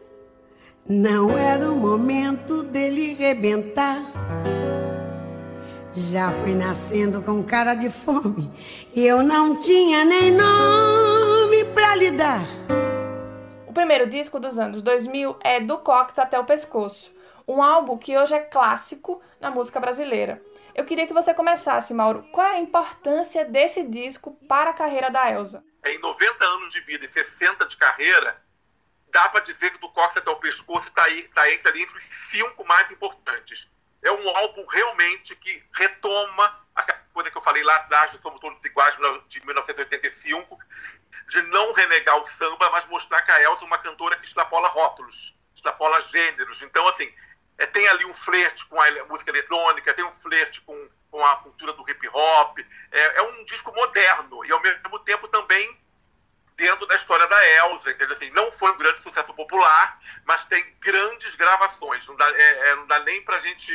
não 0.88 1.36
era 1.36 1.70
o 1.70 1.74
momento 1.74 2.62
dele 2.62 3.14
rebentar. 3.14 4.02
Já 5.96 6.30
fui 6.32 6.54
nascendo 6.54 7.22
com 7.22 7.42
cara 7.42 7.74
de 7.74 7.88
fome 7.88 8.50
e 8.94 9.06
eu 9.06 9.22
não 9.22 9.60
tinha 9.60 10.04
nem 10.04 10.32
nome 10.32 11.13
pra 11.72 11.94
lhe 11.94 12.10
dar. 12.10 12.42
O 13.66 13.72
primeiro 13.72 14.08
disco 14.08 14.38
dos 14.38 14.58
anos 14.58 14.82
2000 14.82 15.38
é 15.40 15.60
Do 15.60 15.78
Cox 15.78 16.18
até 16.18 16.38
o 16.38 16.44
Pescoço, 16.44 17.14
um 17.46 17.62
álbum 17.62 17.96
que 17.96 18.16
hoje 18.16 18.34
é 18.34 18.40
clássico 18.40 19.22
na 19.40 19.50
música 19.50 19.80
brasileira. 19.80 20.40
Eu 20.74 20.84
queria 20.84 21.06
que 21.06 21.12
você 21.12 21.32
começasse, 21.32 21.94
Mauro. 21.94 22.24
Qual 22.32 22.46
é 22.46 22.56
a 22.56 22.60
importância 22.60 23.44
desse 23.44 23.84
disco 23.84 24.32
para 24.48 24.70
a 24.70 24.74
carreira 24.74 25.10
da 25.10 25.30
Elsa? 25.30 25.64
Em 25.84 25.98
90 25.98 26.44
anos 26.44 26.74
de 26.74 26.80
vida 26.80 27.04
e 27.04 27.08
60 27.08 27.66
de 27.66 27.76
carreira, 27.76 28.42
dá 29.08 29.28
para 29.28 29.40
dizer 29.40 29.70
que 29.70 29.78
do 29.78 29.88
Cox 29.90 30.16
até 30.16 30.30
o 30.30 30.36
pescoço 30.36 30.88
está 30.88 31.04
tá 31.32 31.50
entre, 31.50 31.68
ali 31.68 31.82
entre 31.82 31.96
os 31.96 32.04
cinco 32.04 32.66
mais 32.66 32.90
importantes. 32.90 33.70
É 34.02 34.10
um 34.10 34.28
álbum 34.28 34.66
realmente 34.66 35.36
que 35.36 35.62
retoma 35.72 36.63
coisa 37.14 37.30
que 37.30 37.36
eu 37.36 37.40
falei 37.40 37.62
lá 37.62 37.76
atrás 37.76 38.10
do 38.10 38.18
Somos 38.18 38.40
Todos 38.40 38.62
Iguais, 38.64 38.96
de 39.28 39.46
1985, 39.46 40.58
de 41.30 41.42
não 41.42 41.72
renegar 41.72 42.20
o 42.20 42.26
samba, 42.26 42.68
mas 42.70 42.86
mostrar 42.86 43.22
que 43.22 43.30
a 43.30 43.40
Elsa 43.40 43.62
é 43.62 43.66
uma 43.66 43.78
cantora 43.78 44.16
que 44.16 44.26
extrapola 44.26 44.68
rótulos, 44.68 45.34
extrapola 45.54 46.00
gêneros. 46.02 46.60
Então, 46.60 46.86
assim, 46.88 47.10
é, 47.56 47.66
tem 47.66 47.86
ali 47.88 48.04
um 48.04 48.12
flerte 48.12 48.66
com 48.66 48.80
a 48.82 49.04
música 49.04 49.30
eletrônica, 49.30 49.94
tem 49.94 50.04
um 50.04 50.12
flerte 50.12 50.60
com, 50.62 50.88
com 51.10 51.24
a 51.24 51.36
cultura 51.36 51.72
do 51.72 51.88
hip 51.88 52.06
hop. 52.08 52.58
É, 52.90 53.18
é, 53.18 53.22
um 53.22 53.44
disco 53.44 53.72
moderno 53.72 54.44
e, 54.44 54.50
ao 54.50 54.60
mesmo 54.60 54.98
tempo, 54.98 55.28
também 55.28 55.80
dentro 56.56 56.86
da 56.86 56.96
história 56.96 57.28
da 57.28 57.48
Elsa. 57.50 57.92
Entendeu? 57.92 58.16
Assim, 58.16 58.30
não 58.30 58.50
foi 58.50 58.72
um 58.72 58.76
grande 58.76 59.00
sucesso 59.00 59.32
popular, 59.34 60.00
mas 60.24 60.44
tem 60.46 60.76
grandes 60.80 61.36
gravações. 61.36 62.04
Não 62.08 62.16
dá, 62.16 62.28
é, 62.28 62.70
é 62.70 62.74
não 62.74 62.86
dá 62.88 62.98
nem 63.00 63.22
para 63.22 63.36
a 63.36 63.40
gente 63.40 63.72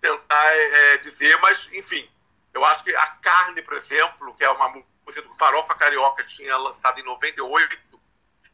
tentar 0.00 0.56
é, 0.56 0.94
é, 0.94 0.96
dizer, 0.98 1.38
mas, 1.40 1.68
enfim, 1.74 2.08
eu 2.54 2.64
acho 2.64 2.84
que 2.84 2.94
a 2.94 3.06
Carne, 3.06 3.62
por 3.62 3.76
exemplo, 3.76 4.34
que 4.36 4.44
é 4.44 4.50
uma 4.50 4.68
música 4.68 5.22
do 5.22 5.32
Farofa 5.34 5.74
Carioca, 5.74 6.24
tinha 6.24 6.56
lançado 6.56 6.98
em 6.98 7.04
98 7.04 7.78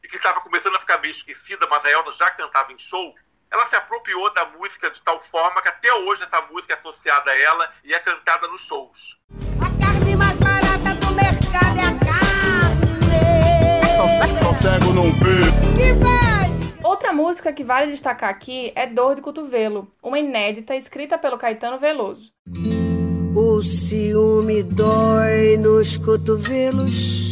e 0.03 0.07
que 0.07 0.17
estava 0.17 0.41
começando 0.41 0.75
a 0.75 0.79
ficar 0.79 0.99
meio 0.99 1.11
esquecida, 1.11 1.67
mas 1.67 1.83
a 1.85 1.91
Elsa 1.91 2.13
já 2.13 2.31
cantava 2.31 2.71
em 2.71 2.77
show 2.77 3.15
ela 3.51 3.65
se 3.67 3.75
apropriou 3.75 4.33
da 4.33 4.45
música 4.47 4.89
de 4.91 5.01
tal 5.01 5.19
forma 5.19 5.61
que 5.61 5.69
até 5.69 5.93
hoje 5.93 6.23
essa 6.23 6.41
música 6.51 6.73
é 6.73 6.77
associada 6.77 7.31
a 7.31 7.39
ela 7.39 7.71
e 7.83 7.93
é 7.93 7.99
cantada 7.99 8.47
nos 8.47 8.61
shows. 8.61 9.17
A 9.61 9.83
carne 9.83 10.15
mais 10.15 10.37
barata 10.37 10.93
do 10.95 11.13
mercado 11.13 11.79
é 11.79 11.83
a 11.83 11.95
carne. 12.05 12.85
Só 14.39 14.53
cego 14.55 14.93
não 14.93 15.11
vê. 15.13 15.45
Que 15.73 15.93
vai? 15.93 16.53
Outra 16.83 17.13
música 17.13 17.53
que 17.53 17.63
vale 17.63 17.91
destacar 17.91 18.29
aqui 18.29 18.73
é 18.75 18.85
Dor 18.85 19.15
de 19.15 19.21
Cotovelo, 19.21 19.89
uma 20.03 20.19
inédita 20.19 20.75
escrita 20.75 21.17
pelo 21.17 21.37
Caetano 21.37 21.79
Veloso. 21.79 22.33
O 23.55 23.63
ciúme 23.63 24.63
dói 24.63 25.55
nos 25.55 25.95
cotovelos, 25.95 27.31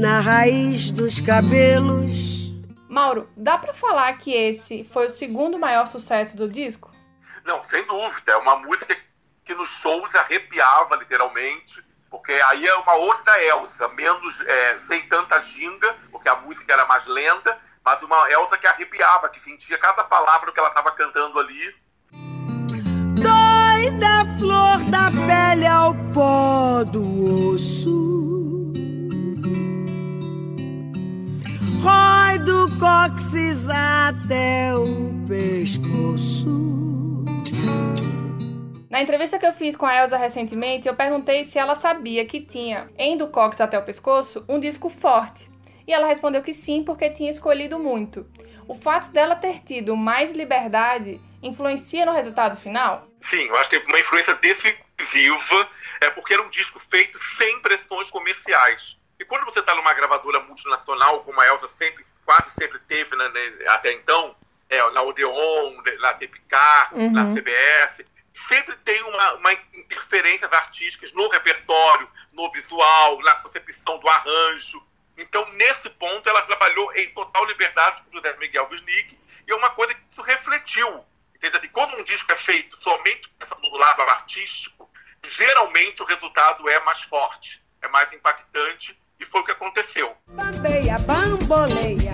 na 0.00 0.20
raiz 0.20 0.92
dos 0.92 1.20
cabelos 1.20 2.54
Mauro, 2.88 3.28
dá 3.36 3.58
para 3.58 3.74
falar 3.74 4.16
que 4.18 4.32
esse 4.32 4.84
foi 4.84 5.06
o 5.06 5.10
segundo 5.10 5.58
maior 5.58 5.88
sucesso 5.88 6.36
do 6.36 6.48
disco? 6.48 6.92
Não, 7.44 7.60
sem 7.64 7.84
dúvida. 7.84 8.30
É 8.30 8.36
uma 8.36 8.54
música 8.58 8.96
que 9.44 9.52
nos 9.52 9.70
shows 9.70 10.14
arrepiava 10.14 10.94
literalmente, 10.94 11.84
porque 12.08 12.34
aí 12.34 12.64
é 12.64 12.74
uma 12.76 12.94
outra 12.94 13.44
Elsa, 13.44 13.88
menos 13.88 14.40
é, 14.42 14.78
sem 14.78 15.08
tanta 15.08 15.42
ginga, 15.42 15.96
porque 16.12 16.28
a 16.28 16.36
música 16.36 16.72
era 16.72 16.86
mais 16.86 17.04
lenta, 17.08 17.58
mas 17.84 18.00
uma 18.00 18.30
Elsa 18.30 18.56
que 18.56 18.66
arrepiava, 18.68 19.28
que 19.28 19.40
sentia 19.40 19.76
cada 19.76 20.04
palavra 20.04 20.52
que 20.52 20.60
ela 20.60 20.68
estava 20.68 20.92
cantando 20.92 21.40
ali. 21.40 21.74
Dói 23.82 23.90
da 23.98 24.24
flor 24.38 24.84
da 24.84 25.10
pele 25.26 25.66
ao 25.66 25.92
pó 26.14 26.84
do 26.84 27.50
osso. 27.50 28.72
Rói 31.82 32.38
do 32.38 32.78
cóccix 32.78 33.68
até 33.68 34.72
o 34.76 35.12
pescoço. 35.26 37.24
Na 38.88 39.02
entrevista 39.02 39.36
que 39.36 39.46
eu 39.46 39.52
fiz 39.52 39.74
com 39.74 39.84
a 39.84 39.96
Elsa 39.96 40.16
recentemente, 40.16 40.86
eu 40.86 40.94
perguntei 40.94 41.44
se 41.44 41.58
ela 41.58 41.74
sabia 41.74 42.24
que 42.24 42.40
tinha, 42.40 42.88
em 42.96 43.16
do 43.16 43.26
cóccix 43.26 43.62
até 43.62 43.76
o 43.76 43.82
pescoço, 43.82 44.44
um 44.48 44.60
disco 44.60 44.88
forte. 44.88 45.50
E 45.88 45.92
ela 45.92 46.06
respondeu 46.06 46.40
que 46.40 46.54
sim, 46.54 46.84
porque 46.84 47.10
tinha 47.10 47.32
escolhido 47.32 47.80
muito. 47.80 48.28
O 48.68 48.74
fato 48.74 49.10
dela 49.10 49.34
ter 49.34 49.58
tido 49.58 49.96
mais 49.96 50.34
liberdade 50.34 51.20
influencia 51.42 52.06
no 52.06 52.12
resultado 52.12 52.56
final? 52.56 53.11
Sim, 53.22 53.46
eu 53.48 53.56
acho 53.56 53.70
que 53.70 53.78
teve 53.78 53.90
uma 53.90 54.00
influência 54.00 54.34
decisiva, 54.34 55.70
é 56.00 56.10
porque 56.10 56.34
era 56.34 56.42
um 56.42 56.48
disco 56.48 56.78
feito 56.80 57.18
sem 57.18 57.60
pressões 57.60 58.10
comerciais. 58.10 58.98
E 59.18 59.24
quando 59.24 59.44
você 59.44 59.60
está 59.60 59.74
numa 59.74 59.94
gravadora 59.94 60.40
multinacional, 60.40 61.22
como 61.22 61.40
a 61.40 61.46
Elsa 61.46 61.68
sempre, 61.68 62.04
quase 62.24 62.50
sempre 62.50 62.80
teve 62.80 63.14
né, 63.16 63.28
né 63.28 63.52
até 63.68 63.92
então, 63.92 64.34
é, 64.68 64.90
na 64.90 65.02
Odeon, 65.02 65.80
na 66.00 66.14
Tepicar, 66.14 66.92
uhum. 66.92 67.12
na 67.12 67.24
CBS, 67.32 68.04
sempre 68.34 68.74
tem 68.78 69.00
uma, 69.02 69.34
uma 69.34 69.52
interferências 69.52 70.52
artísticas 70.52 71.12
no 71.12 71.28
repertório, 71.28 72.08
no 72.32 72.50
visual, 72.50 73.20
na 73.22 73.36
concepção 73.36 73.98
do 73.98 74.08
arranjo. 74.08 74.82
Então, 75.16 75.46
nesse 75.52 75.90
ponto, 75.90 76.28
ela 76.28 76.42
trabalhou 76.42 76.92
em 76.96 77.08
total 77.10 77.44
liberdade 77.44 78.02
com 78.02 78.10
José 78.10 78.36
Miguel 78.38 78.68
Wisnik, 78.70 79.18
e 79.46 79.52
é 79.52 79.54
uma 79.54 79.70
coisa 79.70 79.94
que 79.94 80.00
isso 80.10 80.22
refletiu. 80.22 81.04
Entende? 81.42 81.56
Assim, 81.56 81.68
quando 81.72 81.96
um 81.96 82.04
disco 82.04 82.30
é 82.30 82.36
feito 82.36 82.80
somente 82.80 83.28
pensando 83.36 83.62
no 83.62 83.76
lado 83.76 84.02
artístico, 84.02 84.88
geralmente 85.24 86.00
o 86.00 86.06
resultado 86.06 86.68
é 86.68 86.78
mais 86.84 87.02
forte, 87.02 87.60
é 87.82 87.88
mais 87.88 88.12
impactante, 88.12 88.96
e 89.18 89.24
foi 89.24 89.40
o 89.40 89.44
que 89.44 89.50
aconteceu. 89.50 90.16
Bambeia, 90.28 91.00
bamboleia, 91.00 92.12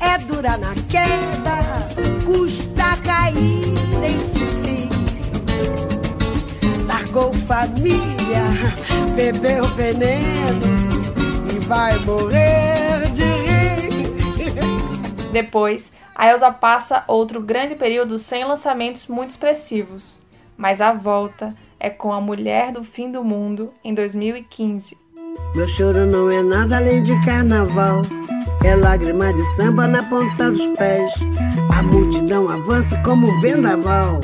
é 0.00 0.16
dura 0.18 0.56
na 0.56 0.72
queda, 0.88 1.58
custa 2.24 2.96
cair 3.04 3.74
em 4.04 4.20
si. 4.20 4.88
Largou 6.86 7.34
família, 7.34 8.44
bebeu 9.16 9.64
veneno 9.74 10.66
e 11.52 11.58
vai 11.66 11.98
morrer 11.98 13.10
de 13.10 13.24
rir. 13.24 14.52
Depois, 15.32 15.90
a 16.18 16.28
Elsa 16.28 16.50
passa 16.50 17.04
outro 17.08 17.40
grande 17.40 17.74
período 17.74 18.18
sem 18.18 18.44
lançamentos 18.44 19.06
muito 19.06 19.30
expressivos. 19.30 20.18
Mas 20.56 20.80
a 20.80 20.92
volta 20.92 21.54
é 21.80 21.88
com 21.88 22.12
A 22.12 22.20
Mulher 22.20 22.72
do 22.72 22.84
Fim 22.84 23.10
do 23.10 23.24
Mundo 23.24 23.72
em 23.82 23.94
2015 23.94 25.08
meu 25.54 25.66
choro 25.66 26.06
não 26.06 26.30
é 26.30 26.42
nada 26.42 26.76
além 26.76 27.02
de 27.02 27.18
carnaval. 27.24 28.02
É 28.64 28.76
lágrima 28.76 29.32
de 29.32 29.42
samba 29.56 29.86
na 29.86 30.02
ponta 30.02 30.50
dos 30.50 30.66
pés. 30.76 31.12
A 31.76 31.82
multidão 31.82 32.48
avança 32.48 33.00
como 33.02 33.26
um 33.26 33.40
vendaval. 33.40 34.20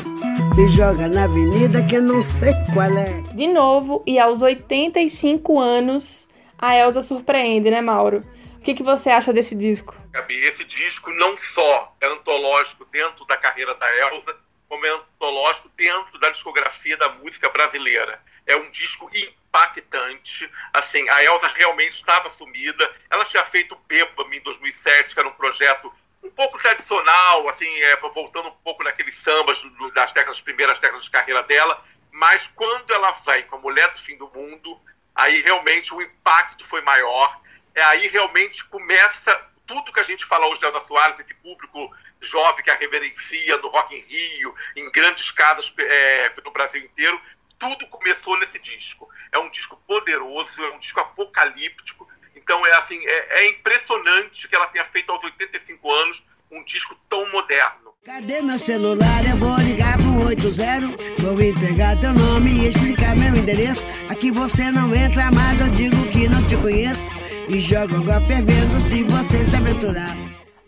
Me 0.57 0.69
joga 0.69 1.09
na 1.09 1.25
avenida 1.25 1.83
que 1.83 1.99
não 1.99 2.23
sei 2.23 2.53
qual 2.73 2.91
é. 2.97 3.23
De 3.35 3.47
novo, 3.47 4.03
e 4.07 4.19
aos 4.19 4.43
85 4.43 5.59
anos, 5.59 6.29
a 6.59 6.77
Elsa 6.77 7.03
surpreende, 7.03 7.71
né, 7.71 7.81
Mauro? 7.81 8.23
Que, 8.65 8.75
que 8.75 8.83
você 8.83 9.11
acha 9.11 9.31
desse 9.31 9.55
disco? 9.55 9.95
Gabi, 10.11 10.43
esse 10.47 10.65
disco 10.65 11.11
não 11.11 11.37
só 11.37 11.95
é 12.01 12.07
antológico 12.07 12.87
dentro 12.87 13.27
da 13.27 13.37
carreira 13.37 13.75
da 13.75 13.95
Elsa, 13.99 14.35
como 14.67 14.87
é 14.87 14.89
antológico 14.89 15.69
dentro 15.77 16.19
da 16.19 16.31
discografia 16.31 16.97
da 16.97 17.11
música 17.11 17.51
brasileira. 17.51 18.19
É 18.47 18.57
um 18.57 18.71
disco 18.71 19.11
impactante. 19.15 20.51
Assim, 20.73 21.07
a 21.11 21.23
Elsa 21.23 21.49
realmente 21.49 21.93
estava 21.93 22.31
sumida. 22.31 22.91
Ela 23.11 23.27
tinha 23.27 23.45
feito 23.45 23.77
Bêbame 23.87 24.39
em 24.39 24.41
2007, 24.41 25.13
que 25.13 25.21
era 25.21 25.29
um 25.29 25.35
projeto 25.35 25.93
um 26.23 26.31
pouco 26.31 26.59
tradicional, 26.59 27.47
assim, 27.51 27.69
é, 27.83 27.97
voltando 27.97 28.49
um 28.49 28.57
pouco 28.65 28.83
naqueles 28.83 29.15
sambas 29.15 29.63
das 29.93 30.11
décadas, 30.13 30.41
primeiras 30.41 30.79
décadas 30.79 31.05
de 31.05 31.11
carreira 31.11 31.43
dela. 31.43 31.83
Mas 32.11 32.47
quando 32.55 32.91
ela 32.95 33.13
vem 33.13 33.43
com 33.43 33.57
a 33.57 33.61
Mulher 33.61 33.93
do 33.93 34.01
Fim 34.01 34.17
do 34.17 34.29
Mundo, 34.29 34.81
aí 35.15 35.43
realmente 35.43 35.93
o 35.93 36.01
impacto 36.01 36.65
foi 36.65 36.81
maior. 36.81 37.44
É 37.75 37.83
aí 37.83 38.07
realmente 38.09 38.65
começa 38.65 39.51
tudo 39.67 39.93
que 39.93 40.01
a 40.01 40.05
gente 40.05 40.25
fala 40.25 40.47
hoje 40.47 40.61
de 40.61 40.67
Elza 40.67 40.85
Soares, 40.87 41.19
esse 41.21 41.35
público 41.35 41.91
jovem 42.21 42.65
que 42.65 42.71
a 42.71 42.77
reverencia 42.77 43.57
no 43.59 43.69
Rock 43.69 43.95
in 43.95 44.01
Rio, 44.01 44.55
em 44.77 44.91
grandes 44.91 45.31
casas 45.31 45.73
é, 45.79 46.33
no 46.45 46.51
Brasil 46.51 46.83
inteiro, 46.83 47.21
tudo 47.59 47.87
começou 47.87 48.39
nesse 48.39 48.59
disco. 48.59 49.09
É 49.33 49.39
um 49.39 49.51
disco 49.51 49.81
poderoso, 49.87 50.65
é 50.65 50.71
um 50.71 50.79
disco 50.79 51.01
apocalíptico. 51.01 52.09
Então 52.37 52.67
é 52.67 52.75
assim, 52.75 53.01
é, 53.07 53.45
é 53.45 53.51
impressionante 53.51 54.49
que 54.49 54.55
ela 54.55 54.69
tenha 54.69 54.85
feito 54.85 55.11
aos 55.11 55.23
85 55.25 55.93
anos 55.93 56.25
um 56.51 56.63
disco 56.65 56.95
tão 57.09 57.31
moderno. 57.33 57.95
Cadê 58.05 58.43
meu 58.43 58.59
celular? 58.59 59.27
Eu 59.29 59.37
vou 59.39 59.57
ligar 59.57 59.97
pro 59.97 60.27
80. 60.27 61.23
Vou 61.23 61.41
entregar 61.41 61.99
teu 61.99 62.13
nome 62.13 62.51
e 62.51 62.69
explicar 62.69 63.17
meu 63.17 63.35
endereço. 63.35 63.83
Aqui 64.11 64.31
você 64.31 64.71
não 64.71 64.95
entra, 64.95 65.31
mas 65.33 65.61
eu 65.61 65.71
digo 65.71 65.97
que 66.11 66.29
não 66.29 66.47
te 66.47 66.57
conheço. 66.59 67.01
E 67.49 67.61
jogo 67.61 67.97
água 67.97 68.27
fervendo 68.27 68.81
se 68.89 69.03
você 69.05 69.45
se 69.45 69.57
aventurar. 69.57 70.17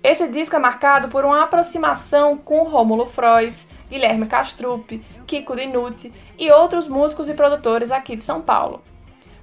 Esse 0.03 0.29
disco 0.29 0.57
é 0.57 0.59
marcado 0.59 1.09
por 1.09 1.25
uma 1.25 1.43
aproximação 1.43 2.37
com 2.37 2.65
Rômulo 2.65 3.07
Frois, 3.07 3.67
Guilherme 3.89 4.27
Castrup, 4.27 4.99
Kiko 5.27 5.57
Dinucci 5.57 6.13
e 6.39 6.51
outros 6.51 6.87
músicos 6.87 7.29
e 7.29 7.35
produtores 7.35 7.91
aqui 7.91 8.15
de 8.15 8.23
São 8.23 8.43
Paulo. 8.43 8.85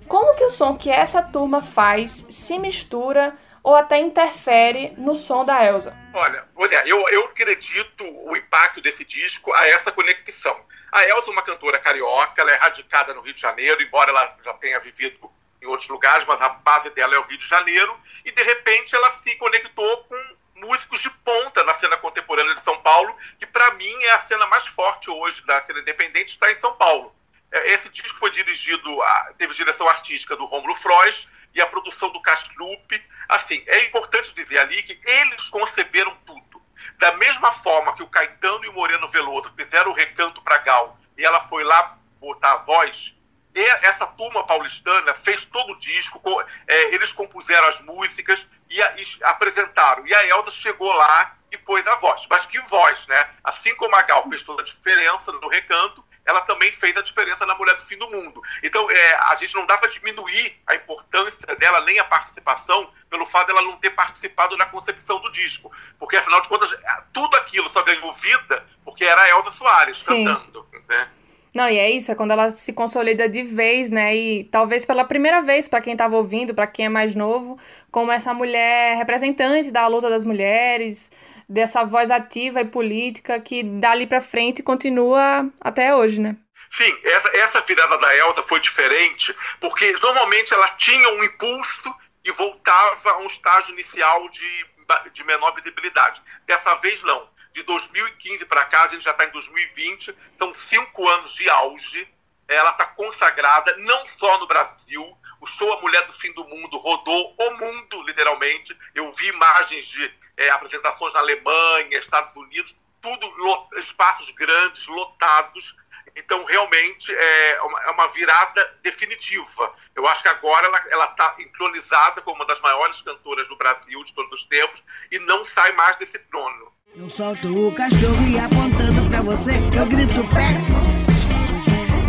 Como 0.08 0.36
que 0.36 0.46
o 0.46 0.52
som 0.52 0.78
que 0.78 0.91
essa 0.91 1.24
turma 1.24 1.62
faz 1.62 2.26
se 2.30 2.60
mistura 2.60 3.36
ou 3.63 3.76
até 3.76 3.98
interfere 3.98 4.93
no 4.98 5.15
som 5.15 5.43
da 5.43 5.65
Elsa? 5.65 5.98
Olha, 6.13 6.46
é, 6.72 6.84
eu, 6.86 7.08
eu 7.10 7.26
acredito 7.26 8.04
o 8.04 8.36
impacto 8.36 8.80
desse 8.80 9.04
disco 9.04 9.52
a 9.54 9.67
essa 9.67 9.91
conexão. 9.91 10.56
A 10.91 11.04
Elsa 11.08 11.30
é 11.30 11.32
uma 11.32 11.41
cantora 11.41 11.80
carioca, 11.80 12.41
ela 12.41 12.52
é 12.52 12.56
radicada 12.56 13.13
no 13.13 13.22
Rio 13.22 13.34
de 13.34 13.41
Janeiro, 13.41 13.82
embora 13.82 14.12
ela 14.12 14.38
já 14.43 14.54
tenha 14.54 14.80
vivido 14.80 15.32
em 15.63 15.67
outros 15.67 15.89
lugares, 15.89 16.26
mas 16.28 16.41
a 16.41 16.49
base 16.49 16.89
dela 16.91 17.15
é 17.15 17.19
o 17.19 17.23
Rio 17.23 17.38
de 17.38 17.47
Janeiro, 17.47 17.97
e 18.26 18.32
de 18.32 18.43
repente 18.43 18.95
ela 18.95 19.10
se 19.12 19.36
conectou 19.36 20.04
com 20.04 20.36
músicos 20.56 21.02
de 21.02 21.10
ponta 21.10 21.63
na 21.63 21.73
cena 21.73 21.97
contemporânea 21.97 22.54
de 22.54 22.60
São 22.62 22.80
Paulo, 22.82 23.15
que 23.39 23.45
para 23.45 23.73
mim 23.73 24.04
é 24.04 24.12
a 24.12 24.19
cena 24.19 24.45
mais 24.47 24.67
forte 24.67 25.10
hoje 25.10 25.43
da 25.45 25.62
cena 25.62 25.80
independente, 25.80 26.34
está 26.34 26.52
em 26.52 26.56
São 26.56 26.76
Paulo. 26.76 27.15
É, 27.52 27.71
esse 27.71 27.89
disco 27.89 28.19
foi 28.19 28.32
dirigido, 28.32 28.99
teve 29.38 29.54
direção 29.54 29.88
artística 29.88 30.36
do 30.36 30.45
Romulo 30.45 30.76
Frois 30.76 31.28
e 31.54 31.62
a 31.62 31.67
produção 31.67 32.10
do 32.10 32.21
Castlupe. 32.21 33.04
Assim, 33.30 33.63
é 33.67 33.86
importante 33.86 34.34
dizer 34.34 34.58
ali 34.58 34.82
que 34.84 34.99
eles 35.04 35.49
conceberam 35.49 36.15
tudo. 36.26 36.62
Da 36.97 37.13
mesma 37.13 37.52
forma 37.52 37.95
que 37.95 38.04
o 38.04 38.08
Caetano 38.08 38.65
e 38.65 38.69
o 38.69 38.73
Moreno 38.73 39.08
Veloso 39.08 39.54
fizeram 39.56 39.91
o 39.91 39.93
recanto 39.93 40.41
para 40.41 40.58
Gal 40.60 40.99
e 41.17 41.23
ela 41.23 41.39
foi 41.41 41.63
lá 41.63 41.97
botar 42.19 42.54
a 42.54 42.58
voz, 42.58 43.15
e 43.56 43.62
essa 43.86 44.08
turma 44.08 44.44
paulistana 44.46 45.13
fez 45.13 45.46
todo 45.46 45.74
o 45.74 45.80
disco, 45.80 46.20
é, 46.68 46.96
eles 46.96 47.13
compuseram 47.13 47.68
as 47.68 47.80
músicas 47.82 48.48
e, 48.70 48.82
a, 48.82 48.96
e, 48.98 49.04
apresentaram. 49.24 50.08
E 50.08 50.13
a 50.13 50.28
Elza 50.28 50.50
chegou 50.50 50.92
lá 50.92 51.38
e 51.52 51.58
pôs 51.58 51.86
a 51.86 51.96
voz. 51.96 52.26
Mas 52.28 52.48
que 52.48 52.60
voz, 52.62 53.06
né? 53.06 53.30
Assim 53.44 53.76
como 53.76 53.96
a 53.96 54.02
Gal 54.02 54.28
fez 54.28 54.42
toda 54.42 54.63
a 54.63 54.66
diferença 54.66 55.32
no 55.32 55.48
recanto, 55.48 56.04
ela 56.26 56.42
também 56.42 56.72
fez 56.72 56.96
a 56.98 57.02
diferença 57.02 57.46
na 57.46 57.54
Mulher 57.54 57.76
do 57.76 57.84
Fim 57.84 57.98
do 57.98 58.10
Mundo. 58.10 58.42
Então, 58.63 58.89
é, 58.89 59.16
a 59.16 59.36
gente 59.36 59.54
não 59.54 59.66
dá 59.66 59.78
para 59.78 59.89
diminuir 59.89 60.60
a 60.66 60.74
importância 60.74 61.56
dela, 61.58 61.82
nem 61.82 62.00
a 62.00 62.06
participação, 62.06 62.89
pelo 63.10 63.26
fato 63.26 63.48
dela 63.48 63.62
não 63.62 63.78
ter 63.78 63.92
participado 63.92 64.58
na 64.58 64.66
concepção 64.66 65.20
do 65.20 65.32
disco. 65.32 65.72
Porque, 66.00 66.16
afinal 66.16 66.42
de 66.42 66.48
contas, 66.48 66.74
tudo 67.12 67.36
aquilo 67.36 67.70
só 67.70 67.84
ganhou 67.84 68.12
vida 68.13 68.66
porque 68.84 69.06
era 69.06 69.22
a 69.22 69.30
Elza 69.30 69.52
Soares 69.52 70.00
Sim. 70.00 70.26
cantando. 70.26 70.68
Né? 70.88 71.10
Não, 71.54 71.70
e 71.70 71.78
é 71.78 71.92
isso, 71.92 72.12
é 72.12 72.16
quando 72.16 72.32
ela 72.32 72.50
se 72.50 72.74
consolida 72.74 73.30
de 73.30 73.44
vez, 73.44 73.92
né? 73.92 74.16
E 74.16 74.44
talvez 74.46 74.86
pela 74.86 75.06
primeira 75.06 75.39
vez, 75.42 75.68
para 75.68 75.82
quem 75.82 75.94
estava 75.94 76.16
ouvindo, 76.16 76.56
para 76.56 76.66
quem 76.66 76.88
é 76.88 76.89
mais 76.89 77.13
novo, 77.13 77.60
como 77.92 78.12
essa 78.12 78.34
mulher 78.34 78.98
representante 78.98 79.70
da 79.70 79.86
luta 79.86 80.10
das 80.10 80.24
mulheres, 80.24 81.12
dessa 81.48 81.84
voz 81.84 82.10
ativa 82.10 82.62
e 82.62 82.66
política 82.66 83.39
que 83.39 83.62
dali 83.62 84.08
para 84.08 84.20
frente 84.20 84.63
continua 84.63 85.48
até 85.62 85.96
hoje, 85.96 86.20
né? 86.20 86.36
Sim, 86.72 86.92
essa, 87.04 87.30
essa 87.38 87.62
virada 87.62 88.00
da 88.00 88.18
Elsa 88.18 88.42
foi 88.42 88.60
diferente, 88.60 89.36
porque 89.62 89.94
normalmente 90.02 90.52
ela 90.56 90.68
tinha 90.70 91.08
um 91.08 91.24
impulso 91.24 91.94
e 92.26 92.32
voltava 92.32 93.12
a 93.12 93.18
um 93.20 93.28
estágio 93.28 93.74
inicial 93.74 94.28
de, 94.30 94.66
de 95.13 95.24
menor 95.24 95.54
visibilidade. 95.54 96.20
Dessa 96.48 96.74
vez, 96.78 97.04
não 97.04 97.32
de 97.54 97.63
2015 97.63 98.46
para 98.46 98.66
cá, 98.66 98.84
a 98.84 98.88
gente 98.88 99.04
já 99.04 99.12
está 99.12 99.26
em 99.26 99.32
2020, 99.32 100.16
são 100.38 100.54
cinco 100.54 101.08
anos 101.08 101.34
de 101.34 101.50
auge. 101.50 102.08
Ela 102.48 102.72
está 102.72 102.86
consagrada 102.88 103.76
não 103.78 104.06
só 104.06 104.39
no 104.39 104.48
Brasil, 104.48 105.18
o 105.39 105.46
show 105.46 105.72
A 105.74 105.82
Mulher 105.82 106.06
do 106.06 106.13
Fim 106.13 106.32
do 106.34 106.46
Mundo 106.46 106.78
rodou 106.78 107.36
o 107.38 107.58
mundo, 107.58 108.02
literalmente. 108.04 108.78
Eu 108.96 109.12
vi 109.13 109.28
imagens 109.28 109.86
de 109.86 110.13
é, 110.38 110.50
apresentações 110.50 111.13
na 111.13 111.20
Alemanha, 111.20 111.98
Estados 111.98 112.36
Unidos, 112.36 112.76
tudo 113.02 113.70
espaços 113.78 114.32
grandes, 114.32 114.88
lotados. 114.88 115.76
Então, 116.15 116.43
realmente, 116.45 117.13
é 117.13 117.62
uma, 117.62 117.82
é 117.84 117.89
uma, 117.91 118.08
virada 118.08 118.78
definitiva. 118.84 119.73
Eu 119.95 120.08
acho 120.08 120.21
que 120.21 120.28
agora 120.28 120.67
ela 120.89 121.06
está 121.06 121.36
entronizada 121.39 122.21
como 122.21 122.38
uma 122.38 122.45
das 122.45 122.62
maiores 122.62 123.02
cantoras 123.02 123.47
do 123.47 123.56
Brasil 123.56 124.04
de 124.04 124.13
todos 124.13 124.32
os 124.34 124.43
tempos 124.47 124.84
e 125.12 125.19
não 125.19 125.43
sai 125.43 125.71
mais 125.73 125.95
desse 125.97 126.19
trono. 126.19 126.71
Eu 126.95 127.10
solto 127.10 127.67
o 127.67 127.73
cachorro 127.73 128.28
e 128.28 128.38
apontando 128.38 129.10
pra 129.10 129.21
você, 129.21 129.52
eu 129.76 129.86
grito 129.88 130.21
Pex. 130.30 131.34